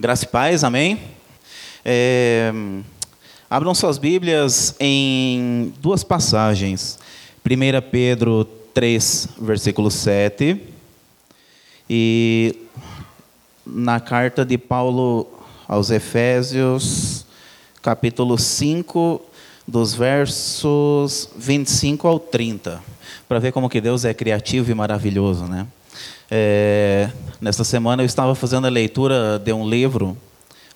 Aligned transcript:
Graça 0.00 0.24
e 0.24 0.28
paz, 0.28 0.64
amém? 0.64 0.98
É, 1.84 2.50
abram 3.50 3.74
suas 3.74 3.98
Bíblias 3.98 4.74
em 4.80 5.74
duas 5.78 6.02
passagens. 6.02 6.98
1 7.44 7.90
Pedro 7.90 8.46
3, 8.72 9.28
versículo 9.38 9.90
7. 9.90 10.58
E 11.90 12.56
na 13.66 14.00
carta 14.00 14.42
de 14.42 14.56
Paulo 14.56 15.26
aos 15.68 15.90
Efésios, 15.90 17.26
capítulo 17.82 18.38
5, 18.38 19.20
dos 19.68 19.92
versos 19.92 21.28
25 21.36 22.08
ao 22.08 22.18
30. 22.18 22.82
Para 23.28 23.38
ver 23.38 23.52
como 23.52 23.68
que 23.68 23.82
Deus 23.82 24.06
é 24.06 24.14
criativo 24.14 24.70
e 24.70 24.74
maravilhoso, 24.74 25.44
né? 25.44 25.66
É, 26.30 27.10
nesta 27.40 27.64
semana 27.64 28.02
eu 28.02 28.06
estava 28.06 28.34
fazendo 28.34 28.66
a 28.66 28.70
leitura 28.70 29.38
de 29.38 29.52
um 29.52 29.68
livro 29.68 30.16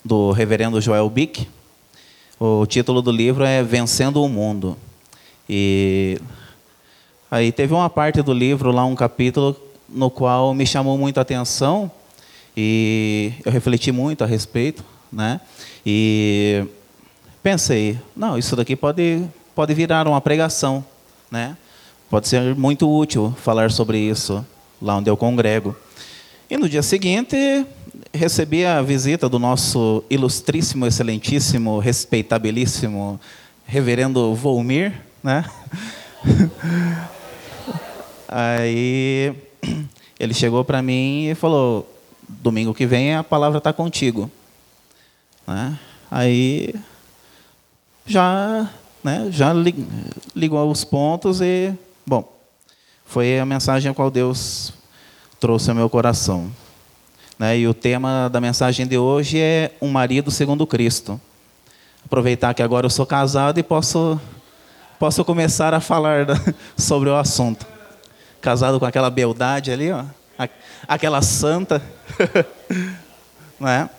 do 0.03 0.31
reverendo 0.31 0.81
Joel 0.81 1.09
Bick. 1.09 1.47
O 2.39 2.65
título 2.65 3.01
do 3.01 3.11
livro 3.11 3.45
é 3.45 3.63
Vencendo 3.63 4.21
o 4.21 4.27
Mundo. 4.27 4.77
E 5.49 6.19
aí 7.31 7.51
teve 7.51 7.73
uma 7.73 7.89
parte 7.89 8.21
do 8.21 8.33
livro, 8.33 8.71
lá 8.71 8.83
um 8.83 8.95
capítulo, 8.95 9.55
no 9.87 10.09
qual 10.09 10.53
me 10.53 10.65
chamou 10.65 10.97
muito 10.97 11.19
a 11.19 11.21
atenção 11.21 11.89
e 12.57 13.33
eu 13.45 13.51
refleti 13.51 13.91
muito 13.91 14.23
a 14.23 14.27
respeito, 14.27 14.83
né? 15.11 15.39
E 15.85 16.65
pensei, 17.41 17.99
não, 18.15 18.37
isso 18.37 18.55
daqui 18.55 18.75
pode, 18.75 19.23
pode 19.53 19.73
virar 19.73 20.07
uma 20.07 20.19
pregação, 20.19 20.83
né? 21.31 21.55
Pode 22.09 22.27
ser 22.27 22.55
muito 22.55 22.89
útil 22.89 23.33
falar 23.41 23.71
sobre 23.71 23.97
isso 23.97 24.45
lá 24.81 24.97
onde 24.97 25.09
eu 25.09 25.17
congrego. 25.17 25.75
E 26.49 26.57
no 26.57 26.69
dia 26.69 26.83
seguinte, 26.83 27.65
recebi 28.13 28.65
a 28.65 28.81
visita 28.81 29.27
do 29.27 29.39
nosso 29.39 30.03
ilustríssimo, 30.09 30.85
excelentíssimo, 30.85 31.79
respeitabilíssimo 31.79 33.19
reverendo 33.65 34.33
Volmir, 34.35 34.93
né? 35.23 35.43
Aí 38.27 39.33
ele 40.19 40.33
chegou 40.33 40.63
para 40.63 40.81
mim 40.81 41.29
e 41.29 41.35
falou: 41.35 41.89
domingo 42.27 42.73
que 42.73 42.85
vem 42.85 43.15
a 43.15 43.23
palavra 43.23 43.57
está 43.57 43.73
contigo. 43.73 44.29
Né? 45.47 45.77
Aí 46.09 46.73
já, 48.05 48.69
né, 49.03 49.27
já 49.31 49.51
ligou 50.35 50.69
os 50.69 50.83
pontos 50.83 51.41
e, 51.41 51.73
bom, 52.05 52.34
foi 53.05 53.39
a 53.39 53.45
mensagem 53.45 53.91
a 53.91 53.93
qual 53.93 54.09
Deus 54.09 54.73
trouxe 55.39 55.69
ao 55.69 55.75
meu 55.75 55.89
coração. 55.89 56.51
Né? 57.37 57.59
E 57.59 57.67
o 57.67 57.73
tema 57.73 58.29
da 58.29 58.41
mensagem 58.41 58.87
de 58.87 58.97
hoje 58.97 59.39
é 59.39 59.71
um 59.81 59.89
marido 59.89 60.31
segundo 60.31 60.65
Cristo. 60.65 61.19
Aproveitar 62.05 62.53
que 62.53 62.63
agora 62.63 62.85
eu 62.85 62.89
sou 62.89 63.05
casado 63.05 63.59
e 63.59 63.63
posso, 63.63 64.19
posso 64.99 65.23
começar 65.23 65.73
a 65.73 65.79
falar 65.79 66.25
da, 66.25 66.35
sobre 66.77 67.09
o 67.09 67.15
assunto. 67.15 67.65
Casado 68.41 68.79
com 68.79 68.85
aquela 68.85 69.09
beldade 69.09 69.71
ali, 69.71 69.91
ó, 69.91 70.03
aquela 70.87 71.21
santa. 71.21 71.81
Não 73.59 73.67
é? 73.67 73.89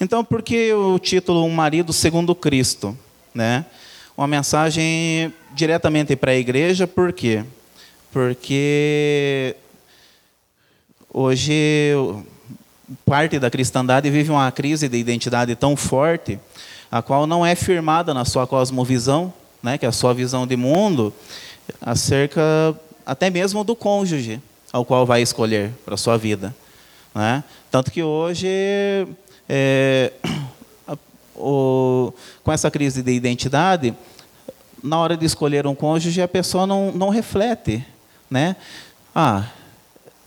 Então, 0.00 0.24
por 0.24 0.42
que 0.42 0.72
o 0.72 0.98
título 0.98 1.44
Um 1.44 1.50
Marido 1.50 1.92
Segundo 1.92 2.34
Cristo? 2.34 2.96
Né? 3.34 3.64
Uma 4.16 4.26
mensagem 4.26 5.32
diretamente 5.52 6.16
para 6.16 6.32
a 6.32 6.36
igreja, 6.36 6.86
por 6.86 7.12
quê? 7.12 7.44
Porque 7.44 7.61
hoje 11.12 12.04
parte 13.06 13.38
da 13.38 13.50
cristandade 13.50 14.10
vive 14.10 14.30
uma 14.30 14.52
crise 14.52 14.86
de 14.86 14.98
identidade 14.98 15.56
tão 15.56 15.74
forte, 15.74 16.38
a 16.90 17.00
qual 17.00 17.26
não 17.26 17.44
é 17.44 17.54
firmada 17.54 18.12
na 18.12 18.26
sua 18.26 18.46
cosmovisão, 18.46 19.32
né, 19.62 19.78
que 19.78 19.86
é 19.86 19.88
a 19.88 19.92
sua 19.92 20.12
visão 20.12 20.46
de 20.46 20.56
mundo, 20.56 21.10
acerca 21.80 22.42
até 23.06 23.30
mesmo 23.30 23.64
do 23.64 23.74
cônjuge 23.74 24.40
ao 24.70 24.84
qual 24.84 25.06
vai 25.06 25.22
escolher 25.22 25.70
para 25.82 25.94
a 25.94 25.98
sua 25.98 26.18
vida. 26.18 26.54
Né? 27.14 27.42
Tanto 27.70 27.90
que 27.90 28.02
hoje, 28.02 28.46
é, 29.48 30.12
o, 31.34 32.12
com 32.44 32.52
essa 32.52 32.70
crise 32.70 33.02
de 33.02 33.12
identidade, 33.12 33.94
na 34.82 34.98
hora 34.98 35.16
de 35.16 35.24
escolher 35.24 35.66
um 35.66 35.74
cônjuge, 35.74 36.20
a 36.20 36.28
pessoa 36.28 36.66
não, 36.66 36.92
não 36.92 37.08
reflete 37.08 37.82
né? 38.32 38.56
Ah, 39.14 39.44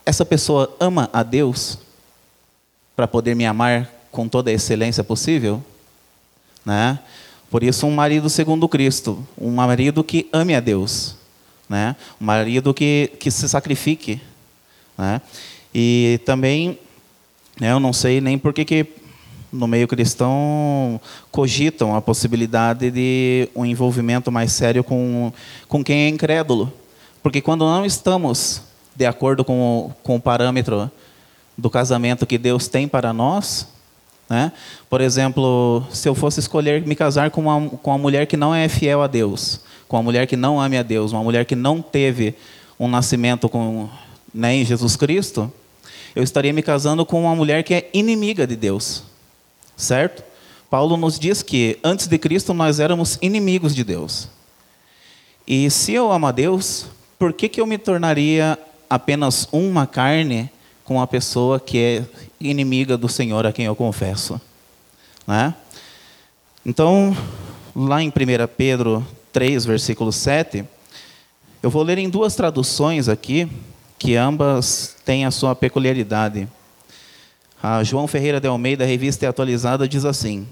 essa 0.05 0.23
pessoa 0.23 0.73
ama 0.79 1.09
a 1.11 1.23
Deus 1.23 1.79
para 2.95 3.07
poder 3.07 3.35
me 3.35 3.45
amar 3.45 3.89
com 4.11 4.29
toda 4.29 4.51
a 4.51 4.53
excelência 4.53 5.03
possível, 5.03 5.61
né? 6.63 6.99
Por 7.49 7.63
isso, 7.63 7.87
um 7.87 7.95
marido 7.95 8.29
segundo 8.29 8.69
Cristo, 8.69 9.25
um 9.35 9.49
marido 9.51 10.03
que 10.03 10.29
ame 10.31 10.53
a 10.53 10.59
Deus, 10.59 11.15
né? 11.67 11.95
Um 12.21 12.25
marido 12.25 12.73
que, 12.73 13.11
que 13.19 13.31
se 13.31 13.49
sacrifique, 13.49 14.21
né? 14.95 15.19
E 15.73 16.19
também, 16.25 16.77
né, 17.59 17.71
eu 17.71 17.79
não 17.79 17.91
sei 17.91 18.21
nem 18.21 18.37
por 18.37 18.53
que, 18.53 18.63
que 18.63 18.85
no 19.51 19.67
meio 19.67 19.87
cristão 19.87 21.01
cogitam 21.31 21.95
a 21.95 22.01
possibilidade 22.01 22.91
de 22.91 23.49
um 23.55 23.65
envolvimento 23.65 24.31
mais 24.31 24.51
sério 24.51 24.83
com, 24.83 25.33
com 25.67 25.83
quem 25.83 26.03
é 26.03 26.07
incrédulo. 26.07 26.71
Porque 27.25 27.41
quando 27.41 27.65
não 27.65 27.83
estamos 27.83 28.61
de 28.95 29.03
acordo 29.03 29.43
com 29.43 29.59
o, 29.59 29.93
com 30.03 30.15
o 30.15 30.21
parâmetro 30.21 30.91
do 31.57 31.71
casamento 31.71 32.23
que 32.23 32.37
Deus 32.37 32.67
tem 32.67 32.87
para 32.87 33.11
nós, 33.11 33.67
né? 34.29 34.51
por 34.87 35.01
exemplo, 35.01 35.83
se 35.89 36.07
eu 36.07 36.13
fosse 36.13 36.39
escolher 36.39 36.85
me 36.85 36.95
casar 36.95 37.31
com 37.31 37.41
uma, 37.41 37.67
com 37.67 37.89
uma 37.89 37.97
mulher 37.97 38.27
que 38.27 38.37
não 38.37 38.53
é 38.53 38.69
fiel 38.69 39.01
a 39.01 39.07
Deus, 39.07 39.59
com 39.87 39.97
uma 39.97 40.03
mulher 40.03 40.27
que 40.27 40.35
não 40.35 40.61
ame 40.61 40.77
a 40.77 40.83
Deus, 40.83 41.13
uma 41.13 41.23
mulher 41.23 41.45
que 41.45 41.55
não 41.55 41.81
teve 41.81 42.35
um 42.79 42.87
nascimento 42.87 43.49
com, 43.49 43.89
né, 44.31 44.57
em 44.57 44.63
Jesus 44.63 44.95
Cristo, 44.95 45.51
eu 46.15 46.21
estaria 46.21 46.53
me 46.53 46.61
casando 46.61 47.07
com 47.07 47.23
uma 47.23 47.35
mulher 47.35 47.63
que 47.63 47.73
é 47.73 47.89
inimiga 47.91 48.45
de 48.45 48.55
Deus. 48.55 49.01
Certo? 49.75 50.23
Paulo 50.69 50.95
nos 50.95 51.17
diz 51.17 51.41
que 51.41 51.79
antes 51.83 52.05
de 52.05 52.19
Cristo 52.19 52.53
nós 52.53 52.79
éramos 52.79 53.17
inimigos 53.19 53.73
de 53.73 53.83
Deus. 53.83 54.29
E 55.47 55.71
se 55.71 55.91
eu 55.91 56.11
amo 56.11 56.27
a 56.27 56.31
Deus, 56.31 56.85
por 57.17 57.33
que, 57.33 57.47
que 57.47 57.61
eu 57.61 57.65
me 57.65 57.77
tornaria 57.77 58.57
apenas 58.89 59.47
uma 59.51 59.87
carne 59.87 60.49
com 60.83 60.95
uma 60.95 61.07
pessoa 61.07 61.59
que 61.59 61.77
é 61.77 62.03
inimiga 62.39 62.97
do 62.97 63.07
Senhor 63.07 63.45
a 63.45 63.53
quem 63.53 63.65
eu 63.65 63.75
confesso? 63.75 64.39
Né? 65.25 65.53
Então, 66.65 67.15
lá 67.75 68.01
em 68.01 68.09
1 68.09 68.11
Pedro 68.57 69.05
3, 69.31 69.65
versículo 69.65 70.11
7, 70.11 70.65
eu 71.63 71.69
vou 71.69 71.83
ler 71.83 71.97
em 71.97 72.09
duas 72.09 72.35
traduções 72.35 73.07
aqui, 73.07 73.47
que 73.97 74.15
ambas 74.15 74.95
têm 75.05 75.25
a 75.25 75.31
sua 75.31 75.55
peculiaridade. 75.55 76.47
A 77.63 77.83
João 77.83 78.07
Ferreira 78.07 78.39
de 78.39 78.47
Almeida, 78.47 78.85
revista 78.85 79.27
atualizada, 79.27 79.87
diz 79.87 80.05
assim: 80.05 80.47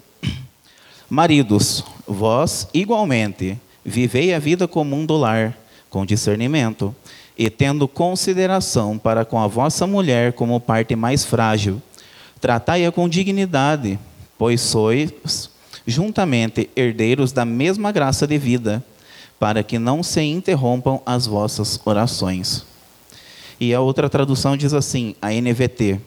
Maridos, 1.09 1.83
vós 2.07 2.67
igualmente 2.73 3.59
vivei 3.85 4.33
a 4.33 4.39
vida 4.39 4.67
comum 4.67 5.05
do 5.05 5.17
lar 5.17 5.55
com 5.93 6.07
discernimento, 6.07 6.93
e 7.37 7.51
tendo 7.51 7.87
consideração 7.87 8.97
para 8.97 9.23
com 9.23 9.39
a 9.39 9.45
vossa 9.45 9.85
mulher 9.85 10.33
como 10.33 10.59
parte 10.59 10.95
mais 10.95 11.23
frágil, 11.23 11.79
tratai-a 12.41 12.91
com 12.91 13.07
dignidade, 13.07 13.99
pois 14.35 14.59
sois 14.59 15.51
juntamente 15.85 16.67
herdeiros 16.75 17.31
da 17.31 17.45
mesma 17.45 17.91
graça 17.91 18.25
de 18.25 18.39
vida, 18.39 18.83
para 19.39 19.61
que 19.61 19.77
não 19.77 20.01
se 20.01 20.21
interrompam 20.23 20.99
as 21.05 21.27
vossas 21.27 21.79
orações. 21.85 22.65
E 23.59 23.71
a 23.71 23.79
outra 23.79 24.09
tradução 24.09 24.57
diz 24.57 24.73
assim, 24.73 25.15
a 25.21 25.29
NVT: 25.29 25.99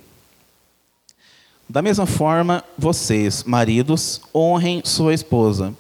Da 1.69 1.81
mesma 1.81 2.07
forma, 2.07 2.65
vocês, 2.77 3.45
maridos, 3.45 4.21
honrem 4.35 4.83
sua 4.85 5.15
esposa 5.15 5.73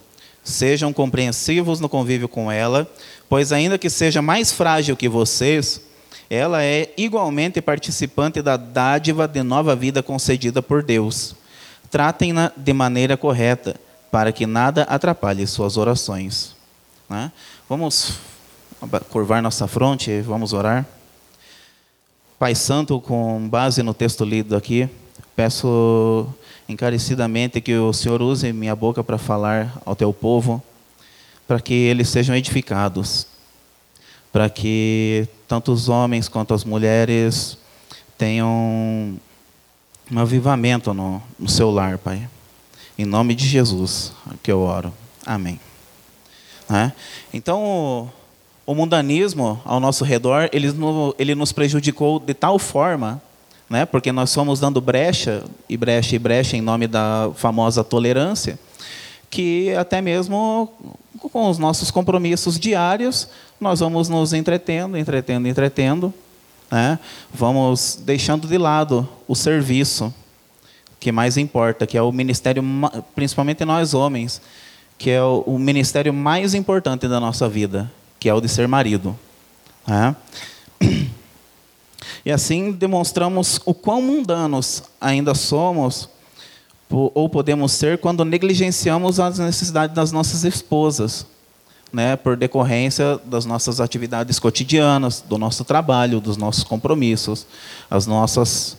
Sejam 0.47 0.93
compreensivos 0.93 1.81
no 1.81 1.89
convívio 1.89 2.29
com 2.29 2.53
ela, 2.53 2.89
pois, 3.29 3.53
ainda 3.53 3.79
que 3.79 3.91
seja 3.91 4.23
mais 4.23 4.53
frágil 4.53 4.97
que 4.97 5.09
vocês, 5.09 5.81
ela 6.29 6.63
é 6.65 6.93
igualmente 6.97 7.61
participante 7.61 8.43
da 8.43 8.57
dádiva 8.57 9.29
de 9.29 9.43
nova 9.43 9.77
vida 9.77 10.03
concedida 10.03 10.61
por 10.61 10.83
Deus. 10.83 11.35
Tratem-na 11.91 12.51
de 12.57 12.73
maneira 12.73 13.17
correta, 13.17 13.77
para 14.11 14.33
que 14.33 14.47
nada 14.47 14.83
atrapalhe 14.85 15.47
suas 15.47 15.77
orações. 15.77 16.55
Né? 17.09 17.31
Vamos 17.69 18.19
curvar 19.11 19.43
nossa 19.43 19.67
fronte 19.67 20.11
e 20.11 20.21
vamos 20.21 20.53
orar. 20.53 20.87
Pai 22.39 22.55
Santo, 22.55 23.01
com 23.01 23.49
base 23.49 23.83
no 23.83 23.95
texto 23.95 24.25
lido 24.25 24.57
aqui, 24.57 24.89
peço 25.35 26.27
encarecidamente 26.69 27.61
que 27.61 27.75
o 27.77 27.93
Senhor 27.93 28.21
use 28.21 28.53
minha 28.53 28.75
boca 28.75 29.03
para 29.03 29.17
falar 29.17 29.81
ao 29.87 29.95
teu 29.95 30.13
povo, 30.13 30.63
para 31.47 31.61
que 31.61 31.75
eles 31.75 32.09
sejam 32.09 32.35
edificados, 32.35 33.27
para 34.33 34.51
que 34.51 35.29
tanto 35.47 35.73
os 35.73 35.89
homens 35.89 36.29
quanto 36.29 36.53
as 36.53 36.65
mulheres 36.65 37.57
tenham 38.19 39.19
um 40.11 40.19
avivamento 40.19 40.93
no, 40.93 41.23
no 41.39 41.49
seu 41.49 41.71
lar, 41.71 41.99
Pai. 41.99 42.29
Em 42.99 43.05
nome 43.05 43.35
de 43.35 43.47
Jesus 43.47 44.13
que 44.43 44.51
eu 44.51 44.61
oro. 44.61 44.93
Amém. 45.25 45.61
Né? 46.69 46.93
Então, 47.33 47.63
o, 47.65 48.09
o 48.73 48.75
mundanismo 48.75 49.61
ao 49.65 49.79
nosso 49.79 50.05
redor, 50.05 50.49
ele, 50.53 50.69
ele 51.19 51.35
nos 51.35 51.53
prejudicou 51.53 52.19
de 52.19 52.35
tal 52.35 52.59
forma, 52.59 53.21
né? 53.69 53.85
porque 53.85 54.13
nós 54.13 54.33
fomos 54.35 54.61
dando 54.61 54.81
brecha, 54.81 55.45
e 55.69 55.77
brecha 55.77 56.17
e 56.17 56.19
brecha 56.19 56.57
em 56.57 56.61
nome 56.61 56.87
da 56.87 57.31
famosa 57.35 57.85
tolerância, 57.85 58.59
que 59.29 59.75
até 59.75 60.01
mesmo 60.01 60.73
com 61.19 61.49
os 61.49 61.59
nossos 61.59 61.91
compromissos 61.91 62.59
diários, 62.59 63.29
nós 63.61 63.81
vamos 63.81 64.09
nos 64.09 64.33
entretendo, 64.33 64.97
entretendo, 64.97 65.49
entretendo, 65.49 66.15
né? 66.71 66.99
vamos 67.33 67.99
deixando 68.05 68.47
de 68.47 68.59
lado 68.59 69.09
o 69.27 69.35
serviço 69.35 70.13
que 70.99 71.13
mais 71.13 71.37
importa, 71.37 71.87
que 71.87 71.97
é 71.97 72.03
o 72.03 72.11
ministério, 72.11 72.63
principalmente 73.15 73.65
nós 73.65 73.95
homens, 73.95 74.41
que 74.99 75.11
é 75.11 75.23
o, 75.23 75.59
ministério 75.59 76.13
mais 76.13 76.55
importante 76.55 77.07
da 77.07 77.21
nossa 77.21 77.49
vida, 77.49 77.91
que 78.19 78.29
é 78.29 78.35
o 78.35 78.41
de 78.41 78.49
ser 78.49 78.67
marido. 78.67 79.17
Né? 79.87 80.17
E 82.25 82.33
assim 82.33 82.73
demonstramos 82.73 83.61
o 83.65 83.73
quão 83.73 84.03
mundanos 84.03 84.83
ainda 85.01 85.33
somos 85.33 86.09
ou 86.89 87.29
podemos 87.29 87.73
ser 87.73 87.99
quando 87.99 88.25
negligenciamos 88.25 89.19
as 89.19 89.39
necessidades 89.39 89.95
das 89.95 90.13
nossas 90.13 90.45
esposas, 90.45 91.27
né, 91.93 92.17
por 92.17 92.37
decorrência 92.37 93.19
das 93.25 93.45
nossas 93.45 93.81
atividades 93.81 94.39
cotidianas, 94.39 95.21
do 95.21 95.39
nosso 95.39 95.65
trabalho, 95.65 96.21
dos 96.21 96.37
nossos 96.37 96.63
compromissos, 96.65 97.47
as 97.91 98.07
nossas 98.07 98.77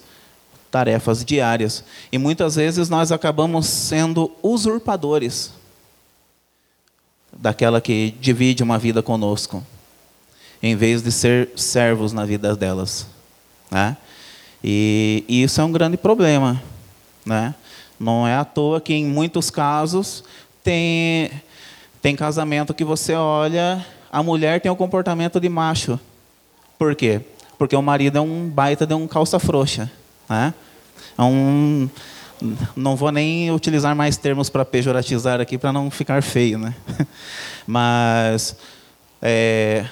tarefas 0.69 1.24
diárias. 1.24 1.83
E 2.12 2.18
muitas 2.18 2.56
vezes 2.56 2.89
nós 2.89 3.12
acabamos 3.12 3.65
sendo 3.65 4.31
usurpadores 4.42 5.51
daquela 7.33 7.80
que 7.81 8.15
divide 8.19 8.63
uma 8.63 8.77
vida 8.77 9.01
conosco, 9.01 9.63
em 10.62 10.75
vez 10.75 11.01
de 11.01 11.12
ser 11.12 11.50
servos 11.56 12.13
na 12.13 12.25
vida 12.25 12.56
delas. 12.56 13.07
Né? 13.69 13.95
E, 14.63 15.24
e 15.27 15.44
isso 15.44 15.62
é 15.62 15.63
um 15.63 15.71
grande 15.71 15.98
problema. 15.98 16.62
Né? 17.25 17.53
Não 17.99 18.27
é 18.27 18.35
à 18.35 18.45
toa 18.45 18.79
que, 18.79 18.94
em 18.94 19.05
muitos 19.05 19.49
casos, 19.49 20.23
tem, 20.63 21.31
tem 22.01 22.15
casamento 22.15 22.73
que 22.73 22.83
você 22.83 23.13
olha, 23.13 23.85
a 24.11 24.21
mulher 24.21 24.61
tem 24.61 24.71
o 24.71 24.75
comportamento 24.75 25.39
de 25.39 25.49
macho. 25.49 25.99
Por 26.77 26.95
quê? 26.95 27.21
Porque 27.57 27.75
o 27.75 27.81
marido 27.81 28.17
é 28.17 28.21
um 28.21 28.47
baita 28.47 28.85
de 28.85 28.94
um 28.94 29.07
calça 29.07 29.39
frouxa. 29.39 29.91
Né? 30.29 30.53
É 31.17 31.21
um, 31.23 31.89
não 32.75 32.95
vou 32.95 33.11
nem 33.11 33.51
utilizar 33.51 33.95
mais 33.95 34.17
termos 34.17 34.50
para 34.50 34.63
pejoratizar 34.63 35.41
aqui, 35.41 35.57
para 35.57 35.73
não 35.73 35.89
ficar 35.89 36.21
feio. 36.21 36.59
Né? 36.59 36.75
Mas 37.65 38.55
é, 39.21 39.85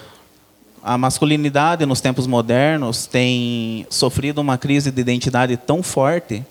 a 0.83 0.97
masculinidade 0.97 1.85
nos 1.85 2.01
tempos 2.01 2.27
modernos 2.27 3.07
tem 3.07 3.87
sofrido 3.89 4.39
uma 4.39 4.57
crise 4.57 4.91
de 4.91 5.01
identidade 5.01 5.57
tão 5.57 5.81
forte 5.81 6.45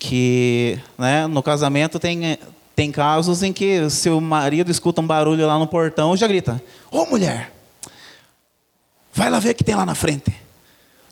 que 0.00 0.80
né, 0.98 1.26
no 1.26 1.42
casamento 1.42 2.00
tem, 2.00 2.38
tem 2.74 2.90
casos 2.90 3.42
em 3.42 3.52
que 3.52 3.88
se 3.90 4.08
o 4.08 4.20
marido 4.20 4.70
escuta 4.70 5.02
um 5.02 5.06
barulho 5.06 5.46
lá 5.46 5.58
no 5.58 5.66
portão, 5.66 6.16
já 6.16 6.26
grita: 6.26 6.60
Ô 6.90 7.04
mulher, 7.04 7.52
vai 9.12 9.30
lá 9.30 9.38
ver 9.38 9.50
o 9.50 9.54
que 9.54 9.62
tem 9.62 9.76
lá 9.76 9.84
na 9.86 9.94
frente. 9.94 10.34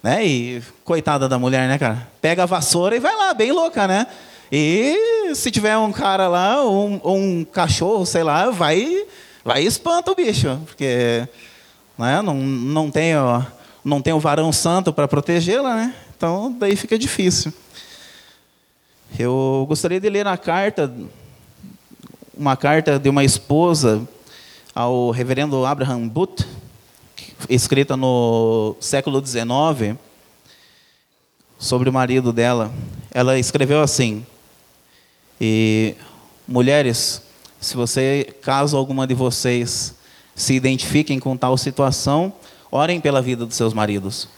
Né? 0.03 0.27
E 0.27 0.63
coitada 0.85 1.29
da 1.29 1.39
mulher, 1.39 1.69
né, 1.69 1.77
cara? 1.77 2.09
Pega 2.21 2.45
a 2.45 2.47
vassoura 2.47 2.97
e 2.97 3.01
vai 3.01 3.15
lá, 3.15 3.35
bem 3.35 3.53
louca, 3.53 3.87
né? 3.87 4.07
E 4.51 5.35
se 5.35 5.51
tiver 5.51 5.77
um 5.77 5.93
cara 5.93 6.27
lá, 6.27 6.65
um, 6.65 7.01
um 7.05 7.45
cachorro, 7.45 8.07
sei 8.07 8.23
lá, 8.23 8.49
vai, 8.49 9.05
vai 9.45 9.63
e 9.63 9.67
espanta 9.67 10.11
o 10.11 10.15
bicho, 10.15 10.59
porque 10.65 11.29
né, 11.99 12.23
não, 12.23 12.35
não, 12.35 12.91
tem, 12.91 13.15
ó, 13.19 13.43
não 13.85 14.01
tem 14.01 14.15
o 14.15 14.21
varão 14.21 14.51
santo 14.51 14.93
para 14.93 15.07
protegê-la, 15.07 15.75
né? 15.77 15.95
Então 16.17 16.51
daí 16.59 16.77
fica 16.77 16.99
difícil. 16.99 17.53
Eu 19.17 19.65
gostaria 19.69 20.01
de 20.01 20.09
ler 20.11 20.25
na 20.25 20.37
carta, 20.37 20.93
uma 22.37 22.57
carta 22.57 22.99
de 22.99 23.09
uma 23.09 23.25
esposa 23.25 24.07
ao 24.75 25.11
reverendo 25.11 25.65
Abraham 25.65 26.09
Booth, 26.09 26.47
escrita 27.49 27.97
no 27.97 28.77
século 28.81 29.25
XIX, 29.25 29.97
sobre 31.59 31.89
o 31.89 31.93
marido 31.93 32.33
dela. 32.33 32.73
Ela 33.11 33.39
escreveu 33.39 33.81
assim: 33.81 34.25
e, 35.41 35.95
Mulheres, 36.47 37.23
se 37.61 37.77
você, 37.77 38.35
caso 38.41 38.77
alguma 38.77 39.07
de 39.07 39.15
vocês 39.15 39.95
se 40.35 40.55
identifiquem 40.55 41.19
com 41.19 41.37
tal 41.37 41.59
situação, 41.59 42.33
orem 42.71 43.01
pela 43.01 43.21
vida 43.21 43.45
dos 43.45 43.57
seus 43.57 43.75
maridos. 43.75 44.29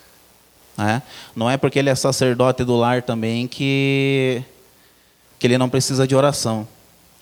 Né? 0.76 1.02
Não 1.36 1.50
é 1.50 1.58
porque 1.58 1.78
ele 1.78 1.90
é 1.90 1.94
sacerdote 1.94 2.64
do 2.64 2.74
lar 2.76 3.02
também 3.02 3.46
que 3.46 4.42
que 5.40 5.46
ele 5.46 5.56
não 5.56 5.70
precisa 5.70 6.06
de 6.06 6.14
oração, 6.14 6.68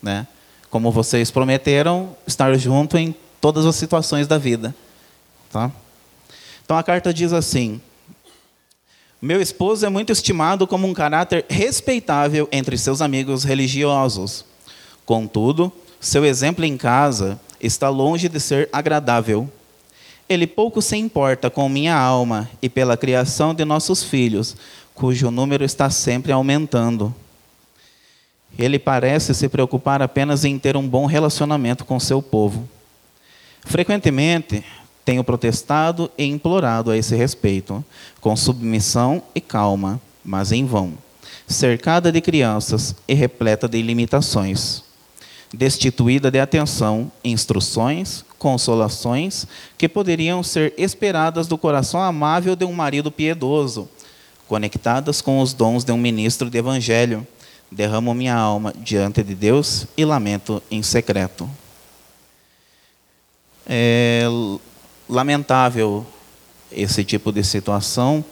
né? 0.02 0.26
Como 0.68 0.90
vocês 0.90 1.30
prometeram, 1.30 2.14
estar 2.26 2.52
junto 2.58 2.98
em 2.98 3.14
todas 3.40 3.64
as 3.64 3.76
situações 3.76 4.26
da 4.26 4.36
vida, 4.36 4.74
tá? 5.50 5.70
Então 6.64 6.76
a 6.76 6.82
carta 6.82 7.14
diz 7.14 7.32
assim: 7.32 7.80
Meu 9.22 9.40
esposo 9.40 9.86
é 9.86 9.88
muito 9.88 10.12
estimado 10.12 10.66
como 10.66 10.86
um 10.86 10.92
caráter 10.92 11.46
respeitável 11.48 12.48
entre 12.50 12.76
seus 12.76 13.00
amigos 13.00 13.44
religiosos. 13.44 14.44
Contudo, 15.06 15.72
seu 16.00 16.24
exemplo 16.24 16.64
em 16.64 16.76
casa 16.76 17.40
está 17.60 17.88
longe 17.88 18.28
de 18.28 18.40
ser 18.40 18.68
agradável. 18.72 19.48
Ele 20.28 20.46
pouco 20.46 20.82
se 20.82 20.96
importa 20.96 21.48
com 21.48 21.68
minha 21.68 21.96
alma 21.96 22.50
e 22.60 22.68
pela 22.68 22.96
criação 22.96 23.54
de 23.54 23.64
nossos 23.64 24.02
filhos, 24.02 24.56
cujo 24.92 25.30
número 25.30 25.64
está 25.64 25.88
sempre 25.88 26.32
aumentando. 26.32 27.14
Ele 28.58 28.78
parece 28.78 29.32
se 29.32 29.48
preocupar 29.48 30.02
apenas 30.02 30.44
em 30.44 30.58
ter 30.58 30.76
um 30.76 30.86
bom 30.86 31.06
relacionamento 31.06 31.84
com 31.84 32.00
seu 32.00 32.20
povo. 32.20 32.68
Frequentemente, 33.64 34.64
tenho 35.04 35.22
protestado 35.22 36.10
e 36.18 36.24
implorado 36.24 36.90
a 36.90 36.96
esse 36.96 37.14
respeito, 37.14 37.84
com 38.20 38.36
submissão 38.36 39.22
e 39.34 39.40
calma, 39.40 40.00
mas 40.24 40.52
em 40.52 40.66
vão, 40.66 40.94
cercada 41.46 42.12
de 42.12 42.20
crianças 42.20 42.94
e 43.06 43.14
repleta 43.14 43.68
de 43.68 43.80
limitações, 43.80 44.82
destituída 45.54 46.30
de 46.30 46.38
atenção, 46.38 47.10
instruções, 47.24 48.24
consolações 48.38 49.46
que 49.78 49.88
poderiam 49.88 50.42
ser 50.42 50.74
esperadas 50.76 51.46
do 51.46 51.56
coração 51.56 52.02
amável 52.02 52.54
de 52.54 52.64
um 52.64 52.72
marido 52.72 53.10
piedoso, 53.10 53.88
conectadas 54.46 55.22
com 55.22 55.40
os 55.40 55.54
dons 55.54 55.84
de 55.84 55.92
um 55.92 55.98
ministro 55.98 56.50
de 56.50 56.58
evangelho 56.58 57.26
derramo 57.70 58.14
minha 58.14 58.34
alma 58.34 58.72
diante 58.76 59.22
de 59.22 59.34
Deus 59.34 59.86
e 59.96 60.04
lamento 60.04 60.62
em 60.70 60.82
secreto. 60.82 61.48
É 63.66 64.24
lamentável 65.08 66.06
esse 66.70 67.04
tipo 67.04 67.32
de 67.32 67.42
situação, 67.42 68.24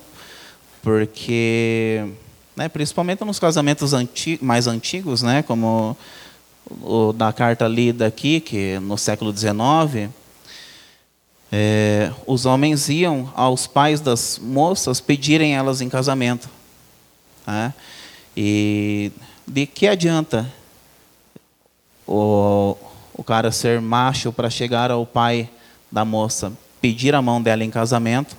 porque, 0.82 2.04
né, 2.54 2.68
principalmente 2.68 3.24
nos 3.24 3.38
casamentos 3.38 3.92
mais 4.40 4.66
antigos, 4.66 5.22
né, 5.22 5.42
como 5.42 5.96
o 6.82 7.12
da 7.12 7.32
carta 7.32 7.66
lida 7.66 8.06
aqui, 8.06 8.40
que 8.40 8.78
no 8.80 8.98
século 8.98 9.34
XIX, 9.36 10.10
é, 11.50 12.12
os 12.26 12.44
homens 12.44 12.88
iam 12.88 13.32
aos 13.34 13.66
pais 13.66 14.00
das 14.00 14.38
moças 14.38 15.00
pedirem 15.00 15.54
elas 15.54 15.80
em 15.80 15.88
casamento. 15.88 16.48
Né? 17.46 17.72
E 18.36 19.10
de 19.46 19.66
que 19.66 19.86
adianta 19.86 20.52
o, 22.06 22.76
o 23.14 23.24
cara 23.24 23.50
ser 23.50 23.80
macho 23.80 24.32
para 24.32 24.50
chegar 24.50 24.90
ao 24.90 25.06
pai 25.06 25.48
da 25.90 26.04
moça, 26.04 26.52
pedir 26.80 27.14
a 27.14 27.22
mão 27.22 27.40
dela 27.40 27.64
em 27.64 27.70
casamento, 27.70 28.36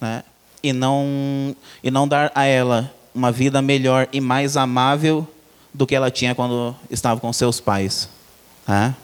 né? 0.00 0.22
e, 0.62 0.72
não, 0.72 1.54
e 1.82 1.90
não 1.90 2.08
dar 2.08 2.32
a 2.34 2.44
ela 2.44 2.92
uma 3.14 3.32
vida 3.32 3.60
melhor 3.60 4.08
e 4.12 4.20
mais 4.20 4.56
amável 4.56 5.26
do 5.74 5.86
que 5.86 5.94
ela 5.94 6.10
tinha 6.10 6.34
quando 6.34 6.74
estava 6.90 7.20
com 7.20 7.32
seus 7.32 7.60
pais. 7.60 8.08
Né? 8.66 8.94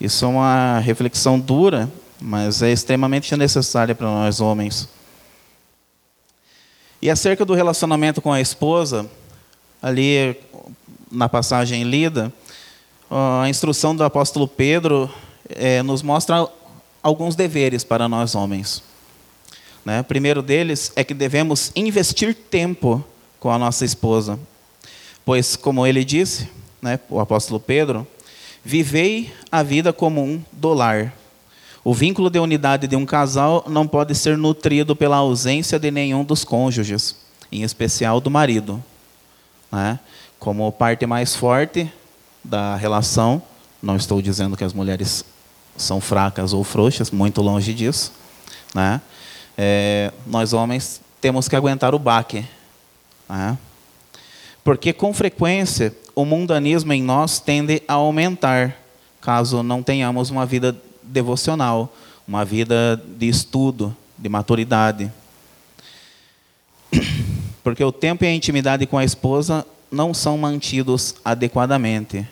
Isso 0.00 0.24
é 0.24 0.28
uma 0.28 0.78
reflexão 0.78 1.38
dura, 1.38 1.90
mas 2.20 2.62
é 2.62 2.70
extremamente 2.70 3.34
necessária 3.36 3.94
para 3.94 4.06
nós 4.06 4.40
homens. 4.40 4.88
E 7.02 7.08
acerca 7.08 7.44
do 7.44 7.54
relacionamento 7.54 8.20
com 8.20 8.32
a 8.32 8.40
esposa, 8.40 9.08
ali 9.80 10.36
na 11.10 11.28
passagem 11.28 11.82
lida, 11.82 12.32
a 13.10 13.48
instrução 13.48 13.96
do 13.96 14.04
apóstolo 14.04 14.46
Pedro 14.46 15.10
é, 15.48 15.82
nos 15.82 16.02
mostra 16.02 16.46
alguns 17.02 17.34
deveres 17.34 17.82
para 17.82 18.08
nós 18.08 18.34
homens. 18.34 18.82
Né? 19.84 20.00
O 20.00 20.04
primeiro 20.04 20.42
deles 20.42 20.92
é 20.94 21.02
que 21.02 21.14
devemos 21.14 21.72
investir 21.74 22.34
tempo 22.34 23.04
com 23.38 23.50
a 23.50 23.58
nossa 23.58 23.84
esposa. 23.84 24.38
Pois, 25.24 25.56
como 25.56 25.86
ele 25.86 26.04
disse, 26.04 26.48
né, 26.82 27.00
o 27.08 27.18
apóstolo 27.18 27.58
Pedro, 27.58 28.06
vivei 28.62 29.32
a 29.50 29.62
vida 29.62 29.92
comum 29.92 30.42
do 30.52 30.74
lar. 30.74 31.14
O 31.82 31.94
vínculo 31.94 32.28
de 32.28 32.38
unidade 32.38 32.86
de 32.86 32.94
um 32.94 33.06
casal 33.06 33.64
não 33.66 33.86
pode 33.86 34.14
ser 34.14 34.36
nutrido 34.36 34.94
pela 34.94 35.16
ausência 35.16 35.78
de 35.78 35.90
nenhum 35.90 36.22
dos 36.22 36.44
cônjuges, 36.44 37.16
em 37.50 37.62
especial 37.62 38.20
do 38.20 38.30
marido. 38.30 38.82
Né? 39.72 39.98
Como 40.38 40.70
parte 40.72 41.06
mais 41.06 41.34
forte 41.34 41.90
da 42.44 42.76
relação, 42.76 43.42
não 43.82 43.96
estou 43.96 44.20
dizendo 44.20 44.56
que 44.56 44.64
as 44.64 44.74
mulheres 44.74 45.24
são 45.76 46.00
fracas 46.00 46.52
ou 46.52 46.62
frouxas, 46.62 47.10
muito 47.10 47.40
longe 47.40 47.72
disso. 47.72 48.12
Né? 48.74 49.00
É, 49.56 50.12
nós 50.26 50.52
homens 50.52 51.00
temos 51.18 51.48
que 51.48 51.56
aguentar 51.56 51.94
o 51.94 51.98
baque. 51.98 52.44
Né? 53.26 53.56
Porque 54.62 54.92
com 54.92 55.14
frequência 55.14 55.96
o 56.14 56.26
mundanismo 56.26 56.92
em 56.92 57.02
nós 57.02 57.40
tende 57.40 57.82
a 57.88 57.94
aumentar, 57.94 58.76
caso 59.22 59.62
não 59.62 59.82
tenhamos 59.82 60.28
uma 60.28 60.44
vida 60.44 60.76
devocional, 61.10 61.92
uma 62.26 62.44
vida 62.44 63.00
de 63.18 63.28
estudo, 63.28 63.94
de 64.16 64.28
maturidade. 64.28 65.10
Porque 67.62 67.84
o 67.84 67.92
tempo 67.92 68.24
e 68.24 68.28
a 68.28 68.34
intimidade 68.34 68.86
com 68.86 68.96
a 68.96 69.04
esposa 69.04 69.66
não 69.90 70.14
são 70.14 70.38
mantidos 70.38 71.14
adequadamente. 71.24 72.26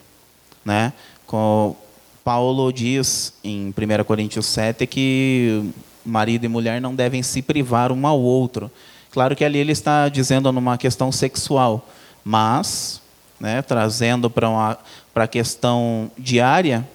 Né? 0.64 0.92
Com 1.26 1.76
Paulo 2.25 2.73
diz 2.73 3.32
em 3.42 3.68
1 3.68 4.04
Coríntios 4.04 4.47
7 4.47 4.87
que 4.87 5.70
marido 6.04 6.44
e 6.44 6.49
mulher 6.49 6.80
não 6.80 6.94
devem 6.94 7.23
se 7.23 7.42
privar 7.42 7.92
um 7.92 8.06
ao 8.06 8.20
outro. 8.20 8.70
Claro 9.11 9.35
que 9.35 9.44
ali 9.44 9.58
ele 9.58 9.73
está 9.73 10.08
dizendo 10.08 10.52
numa 10.52 10.78
questão 10.78 11.11
sexual, 11.11 11.88
mas 12.25 13.00
né, 13.40 13.62
trazendo 13.62 14.28
para 14.28 14.78
a 15.14 15.26
questão 15.26 16.11
diária, 16.18 16.87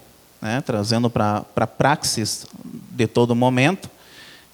né, 0.44 0.60
trazendo 0.60 1.10
para 1.10 1.46
a 1.56 1.66
praxis 1.66 2.46
de 2.92 3.08
todo 3.08 3.34
momento. 3.34 3.90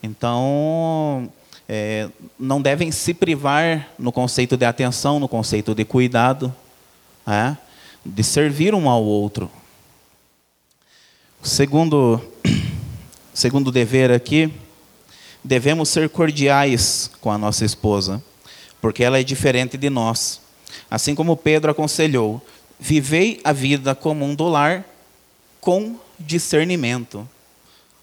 Então, 0.04 1.28
é, 1.68 2.08
não 2.40 2.62
devem 2.62 2.92
se 2.92 3.12
privar 3.12 3.90
no 3.98 4.12
conceito 4.12 4.56
de 4.56 4.66
atenção, 4.66 5.20
no 5.20 5.28
conceito 5.28 5.74
de 5.74 5.84
cuidado, 5.84 6.54
né, 7.26 7.58
de 8.06 8.24
servir 8.24 8.76
um 8.76 8.88
ao 8.88 9.04
outro. 9.04 9.50
Segundo, 11.42 12.22
segundo 13.34 13.72
dever 13.72 14.12
aqui, 14.12 14.54
devemos 15.44 15.90
ser 15.90 16.08
cordiais 16.08 17.10
com 17.20 17.32
a 17.32 17.38
nossa 17.38 17.66
esposa, 17.66 18.22
porque 18.80 19.04
ela 19.04 19.20
é 19.20 19.24
diferente 19.24 19.76
de 19.76 19.90
nós. 19.90 20.40
Assim 20.92 21.16
como 21.16 21.36
Pedro 21.36 21.72
aconselhou, 21.72 22.40
vivei 22.80 23.42
a 23.44 23.52
vida 23.52 23.96
comum 23.96 24.36
do 24.36 24.48
lar 24.48 24.86
com 25.60 25.96
discernimento. 26.20 27.28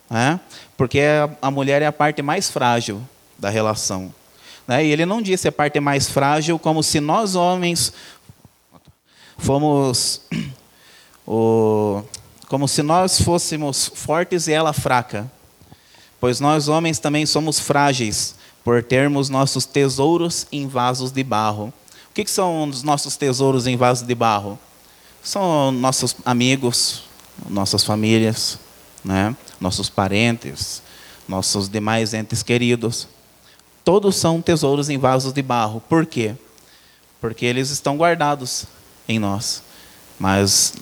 Né? 0.09 0.41
Porque 0.77 1.01
a 1.41 1.51
mulher 1.51 1.83
é 1.83 1.87
a 1.87 1.93
parte 1.93 2.23
mais 2.23 2.51
frágil 2.51 3.03
da 3.39 3.51
relação. 3.51 4.13
Né? 4.67 4.85
E 4.85 4.91
ele 4.91 5.07
não 5.07 5.23
disse 5.23 5.49
a 5.49 5.53
parte 5.53 5.79
mais 5.81 6.09
frágil 6.09 6.59
como 6.59 6.83
se 6.83 7.01
nós 7.01 7.35
homens 7.35 7.93
fomos 9.39 10.23
o, 11.27 12.03
como 12.49 12.67
se 12.67 12.83
nós 12.83 13.21
fôssemos 13.21 13.91
fortes 13.95 14.49
e 14.49 14.53
ela 14.53 14.73
fraca. 14.73 15.31
Pois 16.21 16.41
nós 16.41 16.69
homens 16.69 16.99
também 16.99 17.27
somos 17.27 17.61
frágeis 17.61 18.35
por 18.65 18.83
termos 18.83 19.29
nossos 19.29 19.65
tesouros 19.65 20.47
em 20.51 20.67
vasos 20.67 21.13
de 21.13 21.23
barro. 21.23 21.73
O 22.11 22.15
que, 22.15 22.25
que 22.25 22.31
são 22.31 22.69
os 22.69 22.83
nossos 22.83 23.17
tesouros 23.17 23.67
em 23.67 23.77
vasos 23.77 24.07
de 24.07 24.15
barro? 24.15 24.59
São 25.23 25.71
nossos 25.71 26.17
amigos, 26.25 27.03
nossas 27.49 27.85
famílias, 27.85 28.59
né? 29.05 29.37
nossos 29.61 29.88
parentes, 29.88 30.83
nossos 31.28 31.69
demais 31.69 32.14
entes 32.14 32.43
queridos. 32.43 33.09
Todos 33.85 34.16
são 34.16 34.43
tesouros 34.43 34.88
em 34.88 34.99
vasos 34.99 35.33
de 35.33 35.43
barro. 35.43 35.81
Por 35.88 36.07
quê? 36.07 36.35
Porque 37.21 37.47
eles 37.47 37.71
estão 37.71 37.97
guardados 37.97 38.66
em 39.09 39.19
nós. 39.19 39.62
Mas 40.19 40.75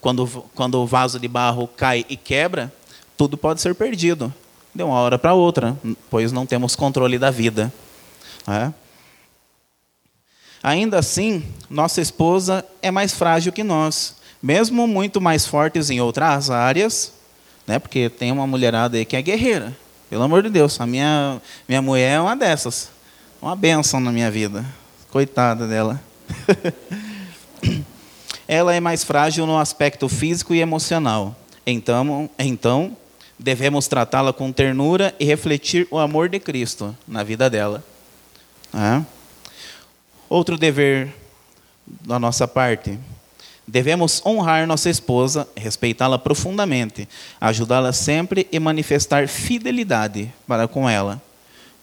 quando, 0.00 0.26
quando 0.54 0.80
o 0.80 0.86
vaso 0.86 1.18
de 1.18 1.28
barro 1.28 1.68
cai 1.68 2.04
e 2.08 2.16
quebra, 2.16 2.72
tudo 3.16 3.36
pode 3.36 3.60
ser 3.60 3.74
perdido 3.74 4.32
de 4.74 4.82
uma 4.82 4.94
hora 4.94 5.18
para 5.18 5.34
outra, 5.34 5.76
pois 6.08 6.30
não 6.30 6.46
temos 6.46 6.76
controle 6.76 7.18
da 7.18 7.30
vida. 7.30 7.72
É? 8.46 8.72
Ainda 10.62 10.98
assim, 10.98 11.44
nossa 11.68 12.00
esposa 12.00 12.64
é 12.82 12.90
mais 12.90 13.12
frágil 13.12 13.52
que 13.52 13.64
nós, 13.64 14.16
mesmo 14.42 14.86
muito 14.86 15.20
mais 15.20 15.46
fortes 15.46 15.90
em 15.90 16.00
outras 16.00 16.50
áreas, 16.50 17.12
né? 17.66 17.78
porque 17.78 18.08
tem 18.08 18.32
uma 18.32 18.46
mulherada 18.46 18.96
aí 18.96 19.04
que 19.04 19.16
é 19.16 19.22
guerreira, 19.22 19.76
pelo 20.08 20.22
amor 20.22 20.42
de 20.42 20.50
Deus. 20.50 20.80
A 20.80 20.86
minha, 20.86 21.40
minha 21.68 21.82
mulher 21.82 22.16
é 22.16 22.20
uma 22.20 22.36
dessas, 22.36 22.90
uma 23.40 23.54
benção 23.54 24.00
na 24.00 24.12
minha 24.12 24.30
vida, 24.30 24.64
coitada 25.10 25.66
dela. 25.66 26.00
Ela 28.48 28.74
é 28.74 28.80
mais 28.80 29.04
frágil 29.04 29.44
no 29.44 29.58
aspecto 29.58 30.08
físico 30.08 30.54
e 30.54 30.60
emocional. 30.60 31.36
Então, 31.66 32.30
então 32.38 32.96
devemos 33.38 33.86
tratá-la 33.86 34.32
com 34.32 34.50
ternura 34.50 35.14
e 35.20 35.24
refletir 35.24 35.86
o 35.90 35.98
amor 35.98 36.30
de 36.30 36.40
Cristo 36.40 36.96
na 37.06 37.22
vida 37.22 37.50
dela. 37.50 37.84
É. 38.72 39.02
Outro 40.28 40.56
dever 40.56 41.14
da 41.86 42.18
nossa 42.18 42.48
parte. 42.48 42.98
Devemos 43.68 44.24
honrar 44.24 44.66
nossa 44.66 44.88
esposa, 44.88 45.46
respeitá-la 45.54 46.18
profundamente, 46.18 47.06
ajudá-la 47.38 47.92
sempre 47.92 48.48
e 48.50 48.58
manifestar 48.58 49.28
fidelidade 49.28 50.32
para 50.46 50.66
com 50.66 50.88
ela. 50.88 51.20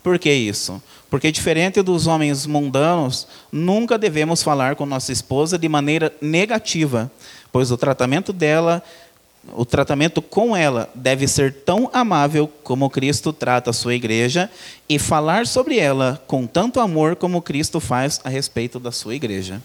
Por 0.01 0.17
que 0.17 0.33
isso? 0.33 0.81
Porque, 1.11 1.31
diferente 1.31 1.83
dos 1.83 2.07
homens 2.07 2.47
mundanos, 2.47 3.27
nunca 3.51 3.99
devemos 3.99 4.41
falar 4.41 4.75
com 4.75 4.83
nossa 4.83 5.11
esposa 5.11 5.59
de 5.59 5.69
maneira 5.69 6.11
negativa, 6.19 7.11
pois 7.51 7.69
o 7.69 7.77
tratamento 7.77 8.33
dela 8.33 8.83
o 9.53 9.63
tratamento 9.63 10.23
com 10.23 10.57
ela 10.57 10.89
deve 10.95 11.27
ser 11.27 11.53
tão 11.53 11.87
amável 11.93 12.51
como 12.63 12.89
Cristo 12.89 13.31
trata 13.31 13.69
a 13.69 13.73
sua 13.73 13.93
igreja 13.93 14.49
e 14.89 14.97
falar 14.97 15.45
sobre 15.45 15.77
ela 15.77 16.19
com 16.25 16.47
tanto 16.47 16.79
amor 16.79 17.15
como 17.15 17.43
Cristo 17.43 17.79
faz 17.79 18.19
a 18.23 18.29
respeito 18.29 18.79
da 18.79 18.91
sua 18.91 19.13
igreja. 19.13 19.61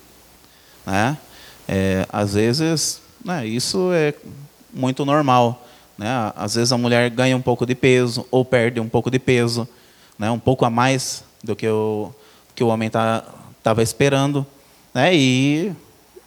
Né? 0.87 1.17
É, 1.73 2.05
às 2.13 2.35
vezes, 2.35 3.01
né, 3.25 3.47
isso 3.47 3.93
é 3.93 4.13
muito 4.75 5.05
normal. 5.05 5.65
Né? 5.97 6.09
Às 6.35 6.57
vezes 6.57 6.73
a 6.73 6.77
mulher 6.77 7.09
ganha 7.11 7.37
um 7.37 7.41
pouco 7.41 7.65
de 7.65 7.77
peso 7.77 8.27
ou 8.29 8.45
perde 8.45 8.81
um 8.81 8.89
pouco 8.89 9.09
de 9.09 9.21
peso, 9.21 9.69
né? 10.19 10.29
um 10.33 10.39
pouco 10.39 10.65
a 10.65 10.71
mais 10.71 11.23
do 11.45 11.55
que 11.55 11.69
o, 11.69 12.13
que 12.57 12.65
o 12.65 12.67
homem 12.67 12.89
estava 12.89 13.25
tá, 13.63 13.81
esperando. 13.81 14.45
Né? 14.93 15.15
E 15.15 15.73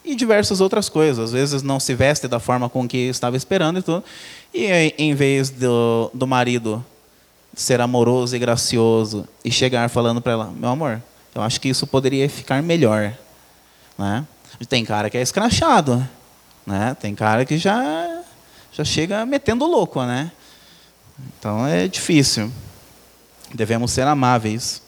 e 0.06 0.16
diversas 0.16 0.62
outras 0.62 0.88
coisas. 0.88 1.26
Às 1.26 1.32
vezes 1.34 1.62
não 1.62 1.80
se 1.80 1.94
veste 1.94 2.26
da 2.26 2.40
forma 2.40 2.70
com 2.70 2.88
que 2.88 3.10
estava 3.10 3.36
esperando 3.36 3.80
e 3.80 3.82
tudo. 3.82 4.04
E 4.54 4.66
em 4.98 5.14
vez 5.14 5.50
do, 5.50 6.10
do 6.14 6.26
marido 6.26 6.84
ser 7.54 7.82
amoroso 7.82 8.34
e 8.34 8.40
gracioso 8.40 9.28
e 9.44 9.52
chegar 9.52 9.90
falando 9.90 10.22
para 10.22 10.32
ela, 10.34 10.54
meu 10.56 10.70
amor, 10.70 11.02
eu 11.36 11.42
acho 11.42 11.60
que 11.60 11.68
isso 11.68 11.86
poderia 11.86 12.30
ficar 12.30 12.64
melhor, 12.64 13.14
né? 13.98 14.26
Tem 14.68 14.86
cara 14.86 15.10
que 15.10 15.18
é 15.18 15.22
escrachado, 15.22 16.08
né? 16.66 16.96
Tem 17.00 17.14
cara 17.14 17.46
que 17.46 17.58
já 17.58 18.24
já 18.72 18.84
chega 18.84 19.26
metendo 19.26 19.66
louco, 19.66 20.04
né? 20.04 20.32
Então 21.38 21.66
é 21.66 21.88
difícil. 21.88 22.52
Devemos 23.54 23.92
ser 23.92 24.08
amáveis. 24.08 24.82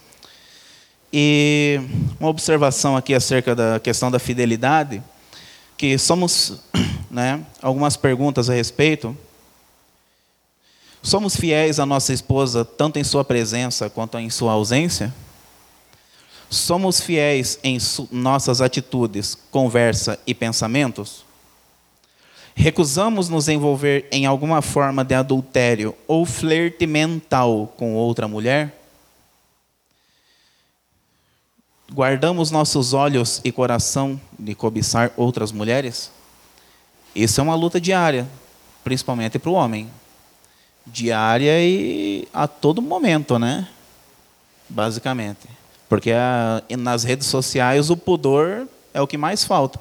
E 1.14 1.80
uma 2.20 2.30
observação 2.30 2.98
aqui 2.98 3.14
acerca 3.14 3.56
da 3.56 3.80
questão 3.80 4.10
da 4.10 4.18
fidelidade, 4.18 5.04
que 5.78 5.98
somos, 5.98 6.62
né, 7.12 7.46
algumas 7.62 7.96
perguntas 7.96 8.50
a 8.50 8.54
respeito. 8.54 9.16
Somos 11.04 11.36
fiéis 11.36 11.80
à 11.80 11.86
nossa 11.86 12.12
esposa 12.12 12.66
tanto 12.66 12.98
em 12.98 13.04
sua 13.04 13.24
presença 13.24 13.90
quanto 13.90 14.18
em 14.18 14.30
sua 14.32 14.54
ausência? 14.54 15.14
Somos 16.50 17.00
fiéis 17.02 17.60
em 17.64 17.78
nossas 18.12 18.62
atitudes, 18.62 19.38
conversa 19.52 20.20
e 20.26 20.34
pensamentos? 20.34 21.26
Recusamos 22.56 23.28
nos 23.28 23.50
envolver 23.50 24.08
em 24.12 24.26
alguma 24.26 24.62
forma 24.62 25.04
de 25.04 25.14
adultério 25.14 25.96
ou 26.08 26.26
flerte 26.26 26.88
mental 26.88 27.74
com 27.78 27.94
outra 27.96 28.28
mulher? 28.28 28.86
guardamos 31.92 32.52
nossos 32.52 32.94
olhos 32.94 33.40
e 33.44 33.52
coração 33.52 34.20
de 34.38 34.56
cobiçar 34.56 35.12
outras 35.16 35.52
mulheres? 35.52 36.12
Isso 37.16 37.40
é 37.40 37.44
uma 37.44 37.56
luta 37.56 37.80
diária, 37.80 38.28
principalmente 38.84 39.40
para 39.40 39.50
o 39.50 39.54
homem. 39.54 39.90
Diária 40.86 41.64
e 41.64 42.28
a 42.34 42.48
todo 42.48 42.82
momento, 42.82 43.40
né? 43.40 43.68
basicamente. 44.70 45.48
Porque 45.88 46.12
a, 46.12 46.62
nas 46.78 47.04
redes 47.04 47.28
sociais 47.28 47.90
o 47.90 47.98
pudor 47.98 48.68
é 48.94 49.02
o 49.02 49.08
que 49.08 49.18
mais 49.18 49.44
falta. 49.44 49.80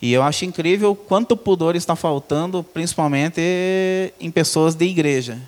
E 0.00 0.12
eu 0.12 0.22
acho 0.22 0.44
incrível 0.44 0.96
quanto 0.96 1.36
pudor 1.36 1.76
está 1.76 1.94
faltando, 1.94 2.64
principalmente 2.64 3.40
em 4.18 4.30
pessoas 4.32 4.74
de 4.74 4.84
igreja. 4.84 5.38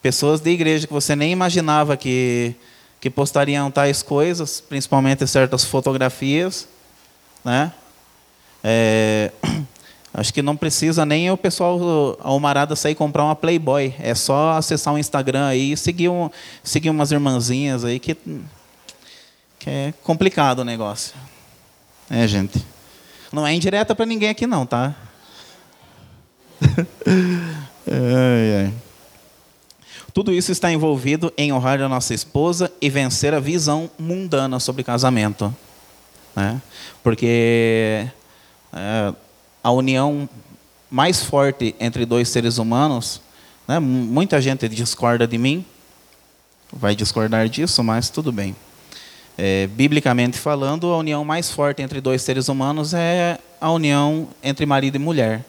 Pessoas 0.00 0.40
de 0.40 0.50
igreja 0.50 0.86
que 0.86 0.92
você 0.92 1.16
nem 1.16 1.32
imaginava 1.32 1.96
que, 1.96 2.54
que 3.00 3.10
postariam 3.10 3.68
tais 3.68 4.00
coisas, 4.00 4.60
principalmente 4.60 5.26
certas 5.26 5.64
fotografias. 5.64 6.68
Né? 7.44 7.72
É, 8.62 9.32
acho 10.16 10.32
que 10.32 10.40
não 10.40 10.56
precisa 10.56 11.04
nem 11.04 11.30
o 11.30 11.36
pessoal, 11.36 12.18
a 12.22 12.28
Almarada, 12.28 12.74
sair 12.74 12.94
comprar 12.94 13.22
uma 13.22 13.36
Playboy. 13.36 13.94
É 13.98 14.14
só 14.14 14.52
acessar 14.52 14.94
o 14.94 14.98
Instagram 14.98 15.46
aí 15.46 15.72
e 15.72 15.76
seguir, 15.76 16.08
um, 16.08 16.30
seguir 16.64 16.88
umas 16.88 17.12
irmãzinhas 17.12 17.84
aí 17.84 18.00
que, 18.00 18.16
que 19.58 19.68
é 19.68 19.94
complicado 20.02 20.60
o 20.60 20.64
negócio. 20.64 21.14
É, 22.08 22.26
gente. 22.26 22.64
Não 23.30 23.46
é 23.46 23.52
indireta 23.52 23.94
para 23.94 24.06
ninguém 24.06 24.30
aqui 24.30 24.46
não, 24.46 24.64
tá? 24.64 24.94
ai, 27.86 28.64
ai. 28.64 28.72
Tudo 30.14 30.32
isso 30.32 30.50
está 30.50 30.72
envolvido 30.72 31.30
em 31.36 31.52
honrar 31.52 31.82
a 31.82 31.90
nossa 31.90 32.14
esposa 32.14 32.72
e 32.80 32.88
vencer 32.88 33.34
a 33.34 33.40
visão 33.40 33.90
mundana 33.98 34.58
sobre 34.58 34.82
casamento. 34.82 35.54
Né? 36.34 36.62
Porque 37.02 38.08
é, 38.72 39.12
a 39.66 39.70
união 39.72 40.28
mais 40.88 41.24
forte 41.24 41.74
entre 41.80 42.06
dois 42.06 42.28
seres 42.28 42.56
humanos, 42.56 43.20
né? 43.66 43.80
muita 43.80 44.40
gente 44.40 44.68
discorda 44.68 45.26
de 45.26 45.36
mim, 45.36 45.64
vai 46.72 46.94
discordar 46.94 47.48
disso, 47.48 47.82
mas 47.82 48.08
tudo 48.08 48.30
bem. 48.30 48.54
É, 49.36 49.66
biblicamente 49.66 50.38
falando, 50.38 50.86
a 50.92 50.98
união 50.98 51.24
mais 51.24 51.50
forte 51.50 51.82
entre 51.82 52.00
dois 52.00 52.22
seres 52.22 52.48
humanos 52.48 52.94
é 52.94 53.40
a 53.60 53.68
união 53.72 54.28
entre 54.40 54.64
marido 54.64 54.94
e 54.94 55.00
mulher. 55.00 55.44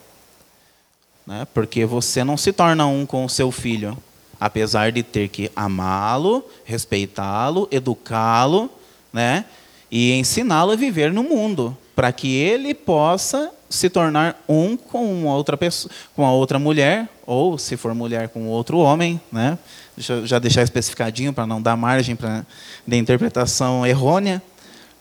Né? 1.28 1.46
Porque 1.54 1.86
você 1.86 2.24
não 2.24 2.38
se 2.38 2.52
torna 2.52 2.88
um 2.88 3.06
com 3.06 3.24
o 3.24 3.30
seu 3.30 3.52
filho, 3.52 3.96
apesar 4.40 4.92
de 4.92 5.04
ter 5.04 5.28
que 5.28 5.52
amá-lo, 5.56 6.44
respeitá-lo, 6.66 7.68
educá-lo, 7.70 8.68
né? 9.14 9.46
e 9.92 10.14
ensiná-lo 10.14 10.72
a 10.72 10.76
viver 10.76 11.14
no 11.14 11.22
mundo, 11.22 11.78
para 11.96 12.12
que 12.12 12.36
ele 12.36 12.74
possa 12.74 13.52
se 13.70 13.90
tornar 13.90 14.42
um 14.48 14.78
com 14.78 15.26
outra 15.26 15.58
pessoa, 15.58 15.92
com 16.16 16.26
a 16.26 16.32
outra 16.32 16.58
mulher, 16.58 17.10
ou 17.26 17.58
se 17.58 17.76
for 17.76 17.94
mulher 17.94 18.30
com 18.30 18.48
outro 18.48 18.78
homem, 18.78 19.20
né? 19.32 19.58
Deixa 19.96 20.14
eu 20.14 20.26
já 20.26 20.40
deixar 20.40 20.64
especificadinho 20.64 21.34
para 21.34 21.46
não 21.46 21.62
dar 21.62 21.76
margem 21.76 22.16
para 22.16 22.46
de 22.86 22.98
interpretação 22.98 23.86
errônea, 23.86 24.42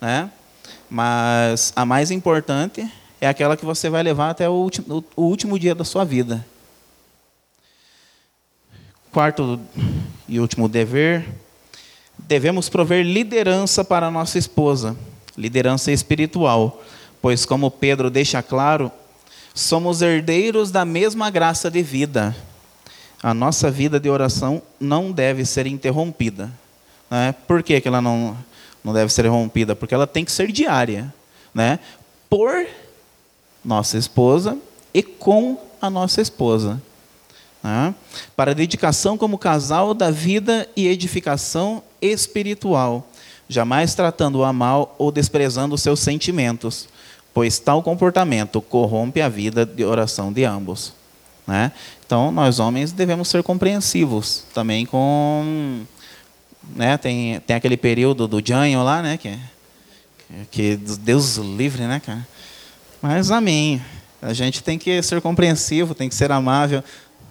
né? 0.01 0.31
Mas 0.91 1.73
a 1.77 1.85
mais 1.85 2.11
importante 2.11 2.91
é 3.21 3.29
aquela 3.29 3.57
que 3.57 3.65
você 3.65 3.89
vai 3.89 4.03
levar 4.03 4.31
até 4.31 4.49
o 4.49 4.53
último, 4.53 5.05
o 5.15 5.23
último 5.23 5.59
dia 5.59 5.75
da 5.75 5.85
sua 5.85 6.05
vida. 6.05 6.45
Quarto 9.13 9.61
e 10.29 10.39
último 10.41 10.69
dever, 10.69 11.27
devemos 12.19 12.69
prover 12.69 13.05
liderança 13.05 13.85
para 13.85 14.07
a 14.07 14.11
nossa 14.11 14.39
esposa, 14.39 14.97
liderança 15.37 15.93
espiritual, 15.93 16.83
pois 17.21 17.45
como 17.45 17.71
Pedro 17.71 18.11
deixa 18.11 18.43
claro, 18.43 18.91
somos 19.55 20.03
herdeiros 20.03 20.71
da 20.71 20.85
mesma 20.85 21.31
graça 21.31 21.71
de 21.71 21.83
vida 21.83 22.35
a 23.23 23.33
nossa 23.35 23.71
vida 23.71 23.99
de 23.99 24.09
oração 24.09 24.63
não 24.79 25.11
deve 25.11 25.45
ser 25.45 25.67
interrompida. 25.67 26.51
Né? 27.11 27.35
Por 27.47 27.63
que, 27.63 27.81
que 27.81 27.89
ela 27.89 28.01
não, 28.01 28.37
não 28.85 28.93
deve 28.93 29.13
ser 29.13 29.23
interrompida? 29.23 29.75
Porque 29.75 29.95
ela 29.95 30.07
tem 30.07 30.25
que 30.25 30.33
ser 30.33 30.53
diária. 30.53 31.13
Né? 31.55 31.79
Por 32.29 32.67
nossa 33.65 33.97
esposa 33.97 34.57
e 34.93 35.03
com 35.03 35.61
a 35.81 35.89
nossa 35.91 36.21
esposa. 36.21 36.81
Né? 37.63 37.95
Para 38.37 38.55
dedicação 38.55 39.17
como 39.17 39.39
casal 39.39 39.95
da 39.95 40.11
vida 40.11 40.69
e 40.77 40.87
edificação 40.87 41.83
espiritual, 42.01 43.09
jamais 43.49 43.95
tratando-o 43.95 44.45
a 44.45 44.53
mal 44.53 44.95
ou 44.99 45.11
desprezando 45.11 45.75
os 45.75 45.83
seus 45.83 46.01
sentimentos, 46.01 46.89
pois 47.37 47.59
tal 47.59 47.83
comportamento 47.83 48.63
corrompe 48.63 49.21
a 49.21 49.29
vida 49.29 49.67
de 49.67 49.85
oração 49.85 50.33
de 50.33 50.43
ambos. 50.43 50.95
Né? 51.47 51.71
Então, 52.07 52.33
nós 52.33 52.59
homens 52.59 52.93
devemos 52.93 53.29
ser 53.29 53.43
compreensivos 53.43 54.43
também 54.55 54.87
com. 54.87 55.83
Né, 56.75 56.97
tem, 56.97 57.39
tem 57.41 57.55
aquele 57.55 57.77
período 57.77 58.27
do 58.27 58.41
Janho 58.43 58.83
lá, 58.83 59.03
né, 59.03 59.19
que, 59.19 59.39
que 60.51 60.77
Deus 60.77 61.37
livre, 61.37 61.83
né, 61.83 62.01
cara? 62.01 62.27
Mas 63.03 63.31
amém. 63.31 63.83
A 64.23 64.33
gente 64.33 64.63
tem 64.63 64.79
que 64.79 65.03
ser 65.03 65.21
compreensivo, 65.21 65.95
tem 65.95 66.09
que 66.09 66.15
ser 66.15 66.33
amável, 66.33 66.83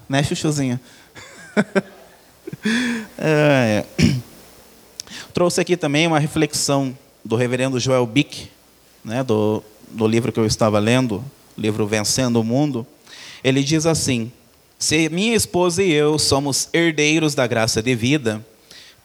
né, 0.08 0.22
Chuchuzinha? 0.22 0.80
é, 3.18 3.84
Trouxe 5.34 5.60
aqui 5.60 5.76
também 5.76 6.06
uma 6.06 6.20
reflexão 6.20 6.96
do 7.26 7.36
reverendo 7.36 7.80
Joel 7.80 8.06
Bick, 8.06 8.52
né, 9.04 9.24
do, 9.24 9.64
do 9.92 10.08
livro 10.08 10.32
que 10.32 10.40
eu 10.40 10.46
estava 10.46 10.80
lendo, 10.80 11.24
livro 11.58 11.88
Vencendo 11.88 12.40
o 12.40 12.44
Mundo. 12.44 12.86
Ele 13.44 13.64
diz 13.64 13.86
assim: 13.86 14.32
Se 14.78 15.10
minha 15.10 15.36
esposa 15.36 15.84
e 15.84 15.92
eu 15.92 16.18
somos 16.18 16.70
herdeiros 16.74 17.36
da 17.36 17.48
graça 17.48 17.82
de 17.82 17.96
vida, 17.96 18.46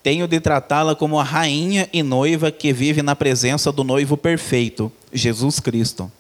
tenho 0.03 0.27
de 0.27 0.41
tratá-la 0.41 0.95
como 0.95 1.19
a 1.19 1.25
rainha 1.25 1.89
e 1.93 2.03
noiva 2.03 2.51
que 2.51 2.73
vive 2.73 3.03
na 3.03 3.15
presença 3.15 3.71
do 3.71 3.85
noivo 3.85 4.17
perfeito, 4.17 4.91
Jesus 5.13 5.61
Cristo. 5.61 6.11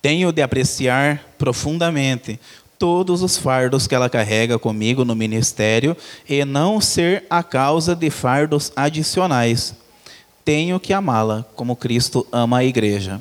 Tenho 0.00 0.32
de 0.32 0.42
apreciar 0.42 1.24
profundamente 1.38 2.38
todos 2.78 3.22
os 3.22 3.36
fardos 3.36 3.86
que 3.86 3.94
ela 3.94 4.10
carrega 4.10 4.58
comigo 4.58 5.04
no 5.04 5.14
ministério 5.14 5.96
e 6.28 6.44
não 6.44 6.80
ser 6.80 7.24
a 7.30 7.42
causa 7.42 7.94
de 7.94 8.10
fardos 8.10 8.72
adicionais. 8.74 9.74
Tenho 10.44 10.80
que 10.80 10.92
amá-la 10.92 11.46
como 11.54 11.76
Cristo 11.76 12.26
ama 12.32 12.58
a 12.58 12.64
igreja. 12.64 13.20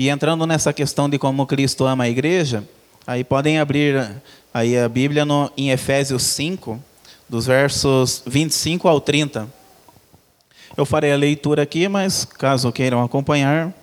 E 0.00 0.08
entrando 0.08 0.46
nessa 0.46 0.72
questão 0.72 1.08
de 1.10 1.18
como 1.18 1.46
Cristo 1.46 1.84
ama 1.84 2.04
a 2.04 2.08
igreja, 2.08 2.66
Aí 3.06 3.24
podem 3.24 3.58
abrir 3.58 4.22
aí 4.54 4.78
a 4.78 4.88
Bíblia 4.88 5.24
no, 5.24 5.50
em 5.56 5.70
Efésios 5.70 6.22
5, 6.22 6.80
dos 7.28 7.46
versos 7.46 8.22
25 8.24 8.86
ao 8.86 9.00
30. 9.00 9.52
Eu 10.76 10.86
farei 10.86 11.12
a 11.12 11.16
leitura 11.16 11.62
aqui, 11.62 11.88
mas 11.88 12.24
caso 12.24 12.70
queiram 12.70 13.02
acompanhar, 13.02 13.74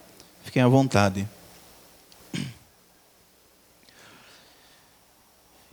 fiquem 0.45 0.61
à 0.61 0.67
vontade. 0.69 1.27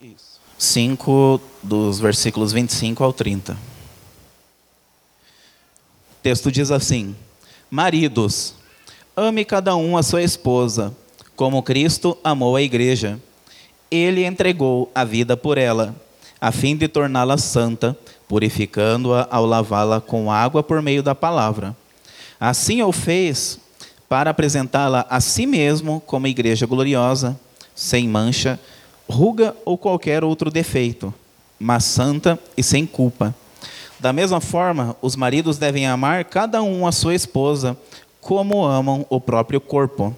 Isso. 0.03 0.41
5, 0.59 1.41
dos 1.63 2.01
versículos 2.01 2.53
25 2.53 3.05
ao 3.05 3.13
30. 3.13 3.53
O 3.53 3.57
texto 6.25 6.51
diz 6.51 6.73
assim: 6.73 7.15
Maridos, 7.71 8.55
ame 9.17 9.45
cada 9.45 9.77
um 9.77 9.97
a 9.97 10.03
sua 10.03 10.23
esposa, 10.23 10.95
como 11.37 11.63
Cristo 11.63 12.17
amou 12.23 12.57
a 12.57 12.63
igreja 12.63 13.21
ele 13.97 14.25
entregou 14.25 14.91
a 14.93 15.05
vida 15.05 15.37
por 15.37 15.57
ela, 15.57 15.95
a 16.41 16.51
fim 16.51 16.77
de 16.77 16.89
torná-la 16.89 17.39
santa, 17.39 17.97
purificando-a 18.27 19.29
ao 19.31 19.47
lavá-la 19.47 20.01
com 20.01 20.33
água 20.33 20.63
por 20.63 20.83
meio 20.83 21.03
da 21.03 21.15
palavra. 21.15 21.77
Assim 22.41 22.83
o 22.83 22.91
fez 22.91 23.59
para 24.09 24.31
apresentá-la 24.31 25.07
a 25.09 25.21
si 25.21 25.47
mesmo 25.47 26.03
como 26.05 26.27
igreja 26.27 26.67
gloriosa, 26.67 27.39
sem 27.75 28.09
mancha, 28.09 28.59
ruga 29.09 29.55
ou 29.65 29.79
qualquer 29.79 30.25
outro 30.25 30.51
defeito, 30.51 31.15
mas 31.59 31.85
santa 31.85 32.39
e 32.57 32.63
sem 32.63 32.87
culpa. 32.87 33.35
Da 34.01 34.13
mesma 34.13 34.41
forma, 34.41 34.97
os 35.01 35.15
maridos 35.15 35.57
devem 35.57 35.87
amar 35.87 36.25
cada 36.25 36.63
um 36.63 36.87
a 36.87 36.93
sua 36.93 37.15
esposa, 37.15 37.77
como 38.25 38.65
amam 38.65 39.05
o 39.11 39.21
próprio 39.21 39.61
corpo. 39.61 40.17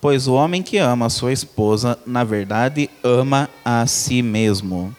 Pois 0.00 0.26
o 0.26 0.34
homem 0.34 0.60
que 0.60 0.76
ama 0.76 1.06
a 1.06 1.10
sua 1.10 1.32
esposa, 1.32 1.98
na 2.04 2.24
verdade, 2.24 2.90
ama 3.02 3.48
a 3.64 3.86
si 3.86 4.20
mesmo. 4.22 4.94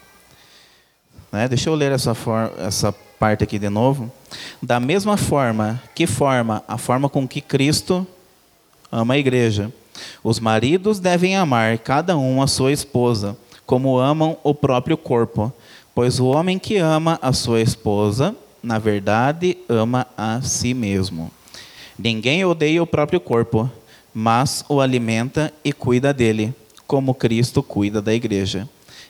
Né? 1.32 1.48
Deixa 1.48 1.70
eu 1.70 1.76
ler 1.76 1.92
essa, 1.92 2.16
essa 2.58 2.92
parte 3.20 3.44
aqui 3.44 3.60
de 3.60 3.70
novo. 3.70 4.12
Da 4.64 4.80
mesma 4.80 5.18
forma, 5.18 5.82
que 5.94 6.08
forma? 6.08 6.64
A 6.68 6.78
forma 6.78 7.10
com 7.10 7.28
que 7.28 7.42
Cristo 7.42 8.08
ama 8.92 9.14
a 9.16 9.18
igreja. 9.18 9.72
Os 10.24 10.40
maridos 10.40 10.98
devem 11.00 11.36
amar 11.36 11.78
cada 11.78 12.18
um 12.18 12.42
a 12.42 12.48
sua 12.48 12.72
esposa, 12.72 13.38
como 13.66 14.00
amam 14.00 14.38
o 14.44 14.56
próprio 14.56 14.98
corpo. 14.98 15.54
Pois 15.94 16.20
o 16.20 16.28
homem 16.28 16.58
que 16.58 16.78
ama 16.78 17.20
a 17.22 17.32
sua 17.34 17.62
esposa, 17.62 18.34
na 18.64 18.80
verdade, 18.80 19.58
ama 19.70 20.08
a 20.18 20.42
si 20.42 20.74
mesmo. 20.74 21.32
Ninguém 21.98 22.44
odeia 22.44 22.84
o 22.84 22.88
próprio 22.88 23.20
corpo, 23.20 23.72
mas 24.14 24.64
o 24.68 24.82
alimenta 24.82 25.54
e 25.64 25.72
cuida 25.72 26.14
dele, 26.14 26.54
como 26.86 27.14
Cristo 27.14 27.64
cuida 27.64 28.02
da 28.02 28.14
igreja. 28.14 28.68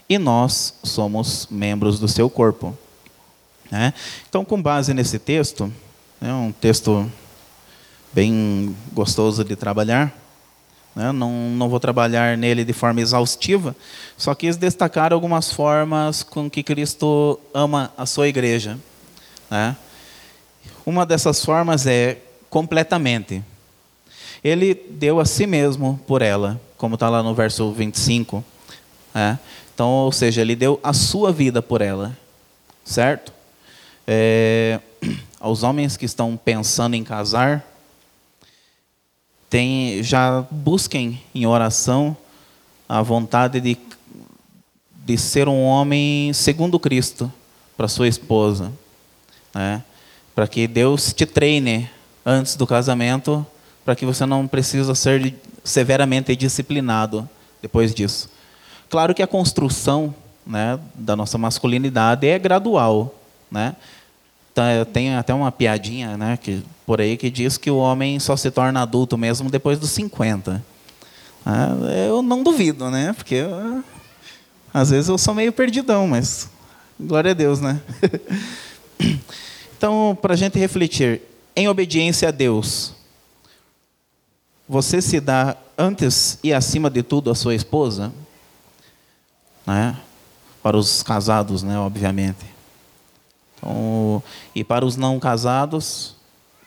E 0.07 0.17
nós 0.19 0.75
somos 0.83 1.47
membros 1.49 1.99
do 1.99 2.07
seu 2.07 2.29
corpo. 2.29 2.77
Né? 3.71 3.93
Então, 4.29 4.45
com 4.45 4.61
base 4.61 4.93
nesse 4.93 5.17
texto, 5.17 5.71
é 6.21 6.31
um 6.31 6.51
texto 6.51 7.11
bem 8.13 8.75
gostoso 8.93 9.43
de 9.43 9.55
trabalhar, 9.55 10.15
né? 10.95 11.11
não, 11.11 11.49
não 11.49 11.67
vou 11.67 11.79
trabalhar 11.79 12.37
nele 12.37 12.63
de 12.63 12.71
forma 12.71 13.01
exaustiva, 13.01 13.75
só 14.15 14.33
quis 14.33 14.55
destacar 14.55 15.11
algumas 15.11 15.51
formas 15.51 16.23
com 16.23 16.49
que 16.49 16.63
Cristo 16.63 17.39
ama 17.53 17.91
a 17.97 18.05
sua 18.05 18.27
igreja. 18.27 18.77
Né? 19.49 19.75
Uma 20.85 21.05
dessas 21.05 21.43
formas 21.43 21.85
é 21.85 22.19
completamente. 22.55 23.43
Ele 24.41 24.73
deu 24.73 25.19
a 25.19 25.25
si 25.25 25.45
mesmo 25.45 25.99
por 26.07 26.21
ela, 26.21 26.57
como 26.77 26.93
está 26.93 27.09
lá 27.09 27.21
no 27.21 27.35
verso 27.35 27.69
25. 27.73 28.41
Né? 29.13 29.37
Então, 29.73 29.89
ou 29.89 30.11
seja, 30.13 30.39
ele 30.39 30.55
deu 30.55 30.79
a 30.81 30.93
sua 30.93 31.33
vida 31.33 31.61
por 31.61 31.81
ela, 31.81 32.17
certo? 32.85 33.33
É, 34.07 34.79
aos 35.37 35.63
homens 35.63 35.97
que 35.97 36.05
estão 36.05 36.37
pensando 36.37 36.95
em 36.95 37.03
casar, 37.03 37.61
tem, 39.49 40.01
já 40.01 40.45
busquem 40.49 41.21
em 41.35 41.45
oração 41.45 42.15
a 42.87 43.01
vontade 43.01 43.59
de, 43.59 43.77
de 45.05 45.17
ser 45.17 45.49
um 45.49 45.61
homem 45.61 46.31
segundo 46.31 46.79
Cristo 46.79 47.29
para 47.75 47.89
sua 47.89 48.07
esposa, 48.07 48.71
né? 49.53 49.83
para 50.33 50.47
que 50.47 50.67
Deus 50.67 51.11
te 51.11 51.25
treine 51.25 51.89
antes 52.25 52.55
do 52.55 52.65
casamento, 52.65 53.45
para 53.83 53.95
que 53.95 54.05
você 54.05 54.25
não 54.25 54.47
precisa 54.47 54.95
ser 54.95 55.35
severamente 55.63 56.35
disciplinado 56.35 57.29
depois 57.61 57.93
disso. 57.93 58.29
Claro 58.89 59.13
que 59.13 59.21
a 59.21 59.27
construção 59.27 60.13
né, 60.45 60.79
da 60.95 61.15
nossa 61.15 61.37
masculinidade 61.37 62.27
é 62.27 62.37
gradual, 62.39 63.13
né? 63.49 63.75
Tá, 64.53 64.63
tem 64.91 65.15
até 65.15 65.33
uma 65.33 65.51
piadinha 65.51 66.15
né, 66.17 66.37
que, 66.41 66.63
por 66.85 67.01
aí 67.01 67.17
que 67.17 67.29
diz 67.29 67.57
que 67.57 67.69
o 67.69 67.75
homem 67.75 68.17
só 68.19 68.37
se 68.37 68.49
torna 68.49 68.81
adulto 68.81 69.17
mesmo 69.17 69.49
depois 69.49 69.77
dos 69.77 69.89
50. 69.91 70.63
Ah, 71.45 71.75
eu 72.07 72.21
não 72.21 72.41
duvido, 72.41 72.89
né? 72.89 73.13
Porque 73.13 73.35
eu, 73.35 73.83
às 74.73 74.89
vezes 74.89 75.09
eu 75.09 75.17
sou 75.17 75.33
meio 75.33 75.51
perdidão, 75.51 76.07
mas 76.07 76.49
glória 76.99 77.31
a 77.31 77.33
Deus, 77.33 77.59
né? 77.59 77.81
então, 79.77 80.17
para 80.21 80.33
a 80.33 80.37
gente 80.37 80.57
refletir, 80.57 81.21
em 81.55 81.67
obediência 81.67 82.27
a 82.27 82.31
Deus, 82.31 82.93
você 84.67 85.01
se 85.01 85.19
dá 85.19 85.55
antes 85.77 86.39
e 86.43 86.53
acima 86.53 86.89
de 86.89 87.03
tudo 87.03 87.29
a 87.29 87.35
sua 87.35 87.55
esposa? 87.55 88.11
Né? 89.65 89.97
Para 90.61 90.75
os 90.75 91.03
casados, 91.03 91.63
né, 91.63 91.77
obviamente. 91.77 92.45
Então, 93.57 94.21
e 94.53 94.63
para 94.63 94.85
os 94.85 94.97
não 94.97 95.19
casados, 95.19 96.15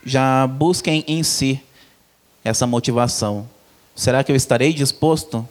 já 0.05 0.47
busquem 0.47 1.05
em 1.07 1.23
si 1.23 1.61
essa 2.45 2.67
motivação. 2.67 3.49
Será 3.95 4.23
que 4.23 4.31
eu 4.31 4.37
estarei 4.37 4.73
disposto? 4.73 5.47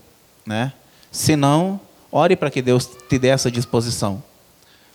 Né? 0.45 0.71
Se 1.11 1.35
não, 1.35 1.79
ore 2.11 2.35
para 2.35 2.49
que 2.49 2.61
Deus 2.61 2.89
te 3.09 3.19
dê 3.19 3.27
essa 3.27 3.51
disposição. 3.51 4.23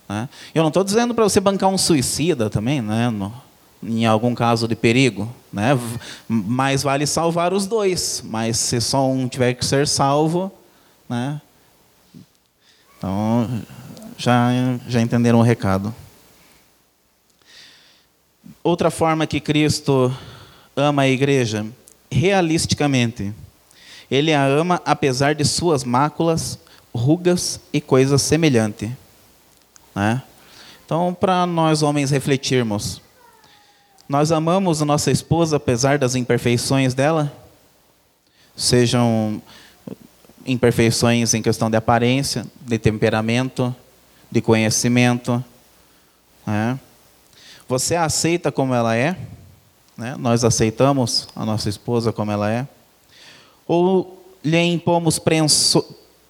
Né? 0.09 0.27
Eu 0.53 0.63
não 0.63 0.69
estou 0.69 0.83
dizendo 0.83 1.13
para 1.13 1.23
você 1.23 1.39
bancar 1.39 1.69
um 1.69 1.77
suicida 1.77 2.49
também, 2.49 2.81
né? 2.81 3.09
Em 3.87 4.05
algum 4.05 4.33
caso 4.33 4.67
de 4.67 4.75
perigo. 4.75 5.33
Né? 5.51 5.77
Mais 6.27 6.83
vale 6.83 7.05
salvar 7.05 7.53
os 7.53 7.67
dois, 7.67 8.23
mas 8.25 8.57
se 8.57 8.81
só 8.81 9.07
um 9.09 9.27
tiver 9.27 9.53
que 9.53 9.65
ser 9.65 9.87
salvo, 9.87 10.51
né? 11.07 11.41
então 12.97 13.61
já, 14.17 14.49
já 14.87 15.01
entenderam 15.01 15.39
o 15.39 15.43
recado. 15.43 15.93
Outra 18.63 18.89
forma 18.89 19.27
que 19.27 19.39
Cristo 19.39 20.15
ama 20.75 21.03
a 21.03 21.09
igreja, 21.09 21.65
realisticamente. 22.09 23.33
Ele 24.09 24.33
a 24.33 24.45
ama 24.45 24.81
apesar 24.85 25.35
de 25.35 25.43
suas 25.45 25.83
máculas, 25.83 26.59
rugas 26.93 27.59
e 27.71 27.81
coisas 27.81 28.21
semelhantes. 28.21 28.89
Né? 29.95 30.21
Então, 30.85 31.13
para 31.13 31.45
nós 31.45 31.81
homens 31.81 32.11
refletirmos, 32.11 33.01
nós 34.07 34.31
amamos 34.31 34.81
a 34.81 34.85
nossa 34.85 35.11
esposa 35.11 35.57
apesar 35.57 35.97
das 35.97 36.15
imperfeições 36.15 36.93
dela? 36.93 37.31
Sejam 38.55 39.41
imperfeições 40.45 41.33
em 41.33 41.41
questão 41.41 41.69
de 41.69 41.77
aparência, 41.77 42.45
de 42.61 42.77
temperamento, 42.77 43.73
de 44.29 44.41
conhecimento. 44.41 45.43
Né? 46.45 46.77
Você 47.67 47.95
aceita 47.95 48.51
como 48.51 48.73
ela 48.73 48.95
é? 48.95 49.15
Né? 49.97 50.15
Nós 50.19 50.43
aceitamos 50.43 51.27
a 51.35 51.45
nossa 51.45 51.69
esposa 51.69 52.11
como 52.11 52.31
ela 52.31 52.51
é? 52.51 52.67
Ou 53.65 54.21
lhe 54.43 54.59
impomos 54.59 55.19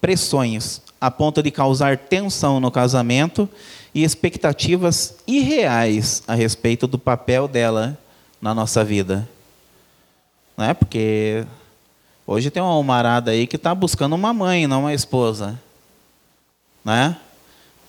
pressões 0.00 0.80
a 1.04 1.10
ponto 1.10 1.42
de 1.42 1.50
causar 1.50 1.98
tensão 1.98 2.58
no 2.58 2.70
casamento 2.70 3.48
e 3.94 4.02
expectativas 4.02 5.16
irreais 5.26 6.22
a 6.26 6.34
respeito 6.34 6.86
do 6.86 6.98
papel 6.98 7.46
dela 7.46 7.98
na 8.40 8.54
nossa 8.54 8.82
vida? 8.82 9.28
Não 10.56 10.64
é? 10.64 10.72
Porque 10.72 11.44
hoje 12.26 12.50
tem 12.50 12.62
uma 12.62 12.72
almarada 12.72 13.32
aí 13.32 13.46
que 13.46 13.56
está 13.56 13.74
buscando 13.74 14.14
uma 14.14 14.32
mãe, 14.32 14.66
não 14.66 14.80
uma 14.80 14.94
esposa. 14.94 15.60
Né? 16.84 17.16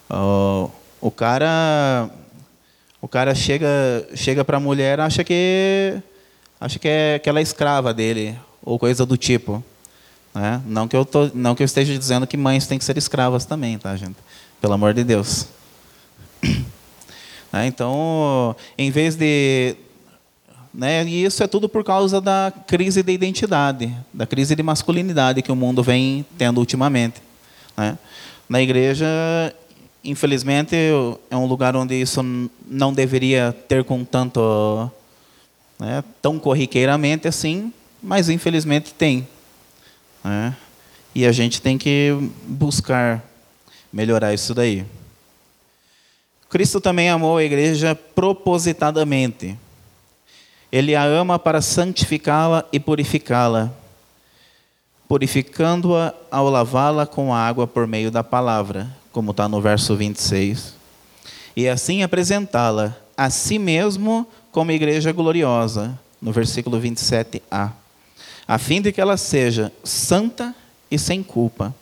O, 0.09 0.69
o 0.99 1.11
cara 1.11 2.09
o 3.01 3.07
cara 3.07 3.33
chega, 3.33 3.67
chega 4.15 4.43
para 4.43 4.57
a 4.57 4.59
mulher, 4.59 4.99
acha 4.99 5.23
que 5.23 6.01
acha 6.59 6.79
que 6.79 6.87
é 6.87 7.15
aquela 7.15 7.41
escrava 7.41 7.93
dele 7.93 8.37
ou 8.61 8.77
coisa 8.77 9.05
do 9.05 9.15
tipo. 9.15 9.63
Né? 10.35 10.61
Não 10.65 10.85
que 10.85 10.95
eu 10.95 11.05
tô, 11.05 11.31
não 11.33 11.55
que 11.55 11.63
eu 11.63 11.65
esteja 11.65 11.97
dizendo 11.97 12.27
que 12.27 12.35
mães 12.35 12.67
têm 12.67 12.77
que 12.77 12.83
ser 12.83 12.97
escravas 12.97 13.45
também, 13.45 13.77
tá, 13.77 13.95
gente? 13.95 14.17
Pelo 14.59 14.73
amor 14.73 14.93
de 14.93 15.03
Deus. 15.03 15.47
Né? 17.53 17.67
Então, 17.67 18.53
em 18.77 18.91
vez 18.91 19.15
de 19.15 19.77
né, 20.73 21.05
e 21.05 21.23
isso 21.23 21.41
é 21.41 21.47
tudo 21.47 21.69
por 21.69 21.85
causa 21.85 22.19
da 22.19 22.51
crise 22.67 23.01
de 23.01 23.13
identidade, 23.13 23.95
da 24.13 24.25
crise 24.25 24.53
de 24.53 24.61
masculinidade 24.61 25.41
que 25.41 25.51
o 25.51 25.55
mundo 25.55 25.81
vem 25.81 26.25
tendo 26.37 26.57
ultimamente. 26.57 27.21
Né? 27.77 27.97
Na 28.49 28.61
igreja, 28.61 29.05
infelizmente, 30.03 30.75
é 31.29 31.37
um 31.37 31.45
lugar 31.45 31.77
onde 31.77 31.95
isso 31.95 32.21
não 32.67 32.93
deveria 32.93 33.55
ter 33.69 33.85
com 33.85 34.03
tanto, 34.03 34.91
né, 35.79 36.03
tão 36.21 36.37
corriqueiramente 36.37 37.25
assim, 37.25 37.71
mas 38.03 38.27
infelizmente 38.27 38.93
tem. 38.93 39.25
Né? 40.25 40.57
E 41.13 41.23
a 41.23 41.31
gente 41.31 41.61
tem 41.61 41.77
que 41.77 42.17
buscar 42.47 43.23
melhorar 43.93 44.33
isso 44.33 44.55
daí. 44.55 44.83
Cristo 46.49 46.81
também 46.81 47.09
amou 47.09 47.37
a 47.37 47.43
igreja 47.43 47.93
propositadamente. 47.93 49.55
Ele 50.71 50.95
a 50.95 51.03
ama 51.03 51.37
para 51.37 51.61
santificá-la 51.61 52.65
e 52.73 52.79
purificá-la, 52.79 53.71
purificando-a 55.07 56.13
ao 56.31 56.49
lavá-la 56.49 57.05
com 57.05 57.33
água 57.33 57.67
por 57.67 57.85
meio 57.85 58.09
da 58.09 58.23
palavra, 58.23 58.89
como 59.11 59.31
está 59.31 59.47
no 59.47 59.61
verso 59.61 59.95
26, 59.95 60.73
e 61.55 61.69
assim 61.69 62.03
apresentá-la 62.03 62.97
a 63.15 63.29
si 63.29 63.59
mesmo 63.59 64.27
como 64.51 64.71
igreja 64.71 65.11
gloriosa, 65.11 65.97
no 66.21 66.31
versículo 66.31 66.81
27a, 66.81 67.71
a 68.47 68.57
fim 68.57 68.81
de 68.81 68.91
que 68.91 69.01
ela 69.01 69.17
seja 69.17 69.71
santa 69.83 70.53
e 70.89 70.99
sem 70.99 71.23
culpa. 71.23 71.73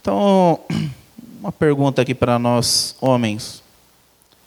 Então, 0.00 0.60
uma 1.40 1.52
pergunta 1.52 2.02
aqui 2.02 2.14
para 2.14 2.38
nós 2.38 2.96
homens. 3.00 3.62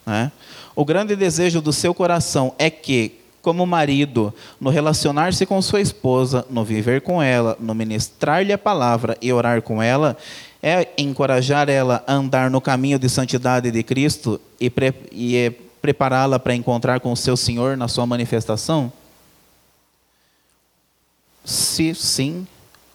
Né? 0.06 0.32
O 0.76 0.86
grande 0.86 1.16
desejo 1.16 1.62
do 1.62 1.74
seu 1.74 1.94
coração 1.94 2.54
é 2.58 2.70
que, 2.70 3.20
como 3.42 3.66
marido, 3.66 4.34
no 4.60 4.70
relacionar-se 4.70 5.46
com 5.46 5.62
sua 5.62 5.82
esposa, 5.82 6.46
no 6.50 6.64
viver 6.64 7.02
com 7.02 7.22
ela, 7.22 7.58
no 7.60 7.76
ministrar-lhe 7.76 8.54
a 8.54 8.58
palavra 8.58 9.18
e 9.22 9.34
orar 9.34 9.62
com 9.62 9.82
ela, 9.82 10.18
é 10.64 10.88
encorajar 10.98 11.70
ela 11.70 12.04
a 12.08 12.14
andar 12.14 12.50
no 12.50 12.62
caminho 12.62 13.00
de 13.00 13.10
santidade 13.10 13.72
de 13.72 13.84
Cristo 13.84 14.40
e, 14.60 14.70
pre 14.70 14.94
e 15.12 15.36
é 15.36 15.54
prepará-la 15.82 16.38
para 16.38 16.54
encontrar 16.54 17.00
com 17.00 17.12
o 17.12 17.18
seu 17.18 17.36
Senhor 17.36 17.76
na 17.76 17.88
sua 17.88 18.06
manifestação? 18.06 18.94
Se 21.44 21.96
sim, 21.96 22.48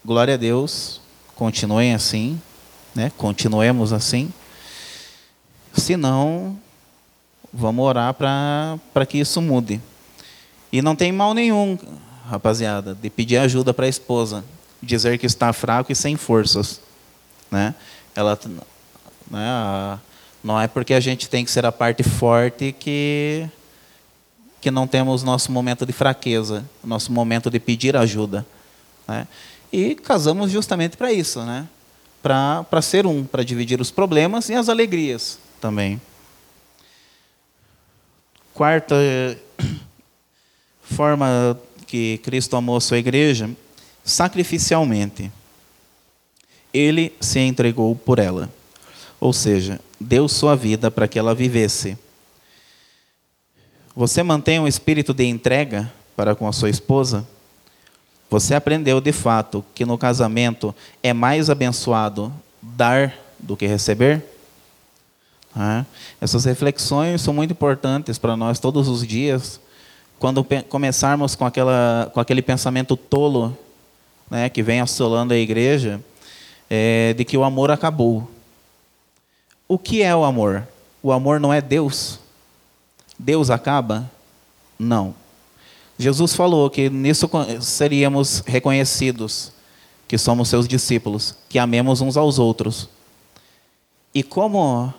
glória 0.03 0.35
a 0.35 0.37
Deus, 0.37 1.01
continuem 1.35 1.93
assim, 1.93 2.41
né? 2.95 3.11
continuemos 3.17 3.91
assim. 3.91 4.31
Se 5.73 5.97
não, 5.97 6.57
vamos 7.53 7.85
orar 7.85 8.13
para 8.13 9.05
que 9.07 9.17
isso 9.17 9.41
mude. 9.41 9.81
E 10.71 10.81
não 10.81 10.95
tem 10.95 11.11
mal 11.11 11.33
nenhum, 11.33 11.77
rapaziada, 12.27 12.95
de 12.95 13.09
pedir 13.09 13.37
ajuda 13.37 13.73
para 13.73 13.85
a 13.85 13.89
esposa, 13.89 14.43
dizer 14.81 15.17
que 15.17 15.25
está 15.25 15.51
fraco 15.53 15.91
e 15.91 15.95
sem 15.95 16.15
forças. 16.15 16.81
Né? 17.51 17.75
Ela, 18.15 18.37
né, 19.29 19.99
Não 20.43 20.59
é 20.59 20.67
porque 20.67 20.93
a 20.93 20.99
gente 20.99 21.29
tem 21.29 21.45
que 21.45 21.51
ser 21.51 21.65
a 21.65 21.71
parte 21.71 22.03
forte 22.03 22.71
que 22.71 23.47
que 24.59 24.71
não 24.71 24.87
temos 24.87 25.23
nosso 25.23 25.51
momento 25.51 25.85
de 25.85 25.93
fraqueza, 25.93 26.65
nosso 26.83 27.11
momento 27.11 27.49
de 27.49 27.59
pedir 27.59 27.95
ajuda. 27.95 28.45
Né? 29.07 29.27
E 29.71 29.95
casamos 29.95 30.51
justamente 30.51 30.97
para 30.97 31.11
isso, 31.11 31.41
né? 31.43 31.67
para 32.21 32.81
ser 32.81 33.05
um, 33.05 33.23
para 33.23 33.43
dividir 33.43 33.79
os 33.79 33.91
problemas 33.91 34.49
e 34.49 34.53
as 34.53 34.69
alegrias 34.69 35.39
também. 35.61 36.01
Quarta 38.53 38.95
forma 40.81 41.57
que 41.85 42.17
Cristo 42.19 42.55
amou 42.55 42.77
a 42.77 42.81
sua 42.81 42.97
igreja, 42.97 43.49
sacrificialmente. 44.03 45.31
Ele 46.73 47.13
se 47.21 47.39
entregou 47.39 47.95
por 47.95 48.19
ela. 48.19 48.49
Ou 49.19 49.31
seja, 49.31 49.79
deu 49.99 50.27
sua 50.27 50.55
vida 50.55 50.91
para 50.91 51.07
que 51.07 51.17
ela 51.17 51.33
vivesse. 51.33 51.97
Você 53.97 54.21
mantém 54.21 54.59
um 54.59 54.67
espírito 54.67 55.11
de 55.11 55.25
entrega 55.25 55.91
para 56.15 56.35
com 56.35 56.47
a 56.47 56.53
sua 56.53 56.69
esposa? 56.69 57.27
Você 58.29 58.53
aprendeu 58.53 59.01
de 59.01 59.11
fato 59.11 59.65
que 59.73 59.87
no 59.87 59.97
casamento 59.97 60.75
é 61.01 61.13
mais 61.13 61.49
abençoado 61.49 62.31
dar 62.61 63.11
do 63.39 63.57
que 63.57 63.65
receber? 63.65 64.23
Essas 66.21 66.45
reflexões 66.45 67.21
são 67.21 67.33
muito 67.33 67.53
importantes 67.53 68.19
para 68.19 68.37
nós 68.37 68.59
todos 68.59 68.87
os 68.87 69.03
dias, 69.03 69.59
quando 70.19 70.45
começarmos 70.69 71.33
com, 71.33 71.47
aquela, 71.47 72.11
com 72.13 72.19
aquele 72.19 72.43
pensamento 72.43 72.95
tolo 72.95 73.57
né, 74.29 74.47
que 74.47 74.61
vem 74.61 74.79
assolando 74.79 75.33
a 75.33 75.37
igreja, 75.37 75.99
é, 76.69 77.15
de 77.15 77.25
que 77.25 77.35
o 77.35 77.43
amor 77.43 77.71
acabou. 77.71 78.29
O 79.67 79.79
que 79.79 80.03
é 80.03 80.15
o 80.15 80.23
amor? 80.23 80.67
O 81.01 81.11
amor 81.11 81.39
não 81.39 81.51
é 81.51 81.59
Deus. 81.59 82.26
Deus 83.17 83.49
acaba? 83.49 84.09
Não. 84.77 85.13
Jesus 85.97 86.35
falou 86.35 86.69
que 86.69 86.89
nisso 86.89 87.29
seríamos 87.59 88.43
reconhecidos 88.45 89.51
que 90.07 90.17
somos 90.17 90.47
seus 90.47 90.67
discípulos, 90.67 91.35
que 91.49 91.59
amemos 91.59 91.99
uns 91.99 92.15
aos 92.15 92.39
outros. 92.39 92.87
E 94.13 94.23
como 94.23 94.93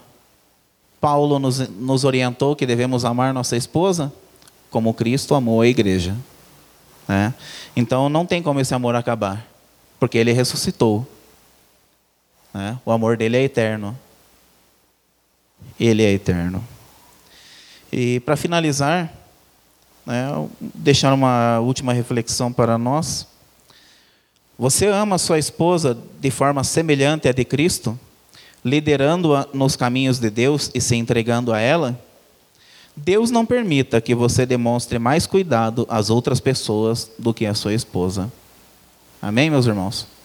Paulo 1.00 1.38
nos, 1.38 1.66
nos 1.70 2.04
orientou 2.04 2.54
que 2.54 2.66
devemos 2.66 3.04
amar 3.04 3.32
nossa 3.32 3.56
esposa, 3.56 4.12
como 4.70 4.92
Cristo 4.92 5.34
amou 5.34 5.60
a 5.60 5.66
igreja. 5.66 6.14
Né? 7.06 7.32
Então 7.74 8.08
não 8.08 8.26
tem 8.26 8.42
como 8.42 8.60
esse 8.60 8.74
amor 8.74 8.94
acabar, 8.94 9.46
porque 9.98 10.18
ele 10.18 10.32
ressuscitou. 10.32 11.06
Né? 12.52 12.78
O 12.84 12.92
amor 12.92 13.16
dele 13.16 13.36
é 13.38 13.42
eterno. 13.42 13.98
Ele 15.80 16.02
é 16.02 16.12
eterno. 16.12 16.62
E 17.92 18.20
para 18.20 18.36
finalizar, 18.36 19.12
né, 20.06 20.48
deixar 20.60 21.12
uma 21.12 21.60
última 21.60 21.92
reflexão 21.92 22.52
para 22.52 22.78
nós. 22.78 23.26
Você 24.58 24.86
ama 24.86 25.18
sua 25.18 25.38
esposa 25.38 25.96
de 26.20 26.30
forma 26.30 26.64
semelhante 26.64 27.28
à 27.28 27.32
de 27.32 27.44
Cristo, 27.44 27.98
liderando-a 28.64 29.46
nos 29.54 29.76
caminhos 29.76 30.18
de 30.18 30.30
Deus 30.30 30.70
e 30.74 30.80
se 30.80 30.96
entregando 30.96 31.52
a 31.52 31.60
ela? 31.60 31.98
Deus 32.96 33.30
não 33.30 33.46
permita 33.46 34.00
que 34.00 34.14
você 34.14 34.44
demonstre 34.44 34.98
mais 34.98 35.26
cuidado 35.26 35.86
às 35.88 36.10
outras 36.10 36.40
pessoas 36.40 37.10
do 37.18 37.32
que 37.32 37.46
à 37.46 37.54
sua 37.54 37.72
esposa. 37.72 38.30
Amém, 39.22 39.48
meus 39.48 39.66
irmãos? 39.66 40.17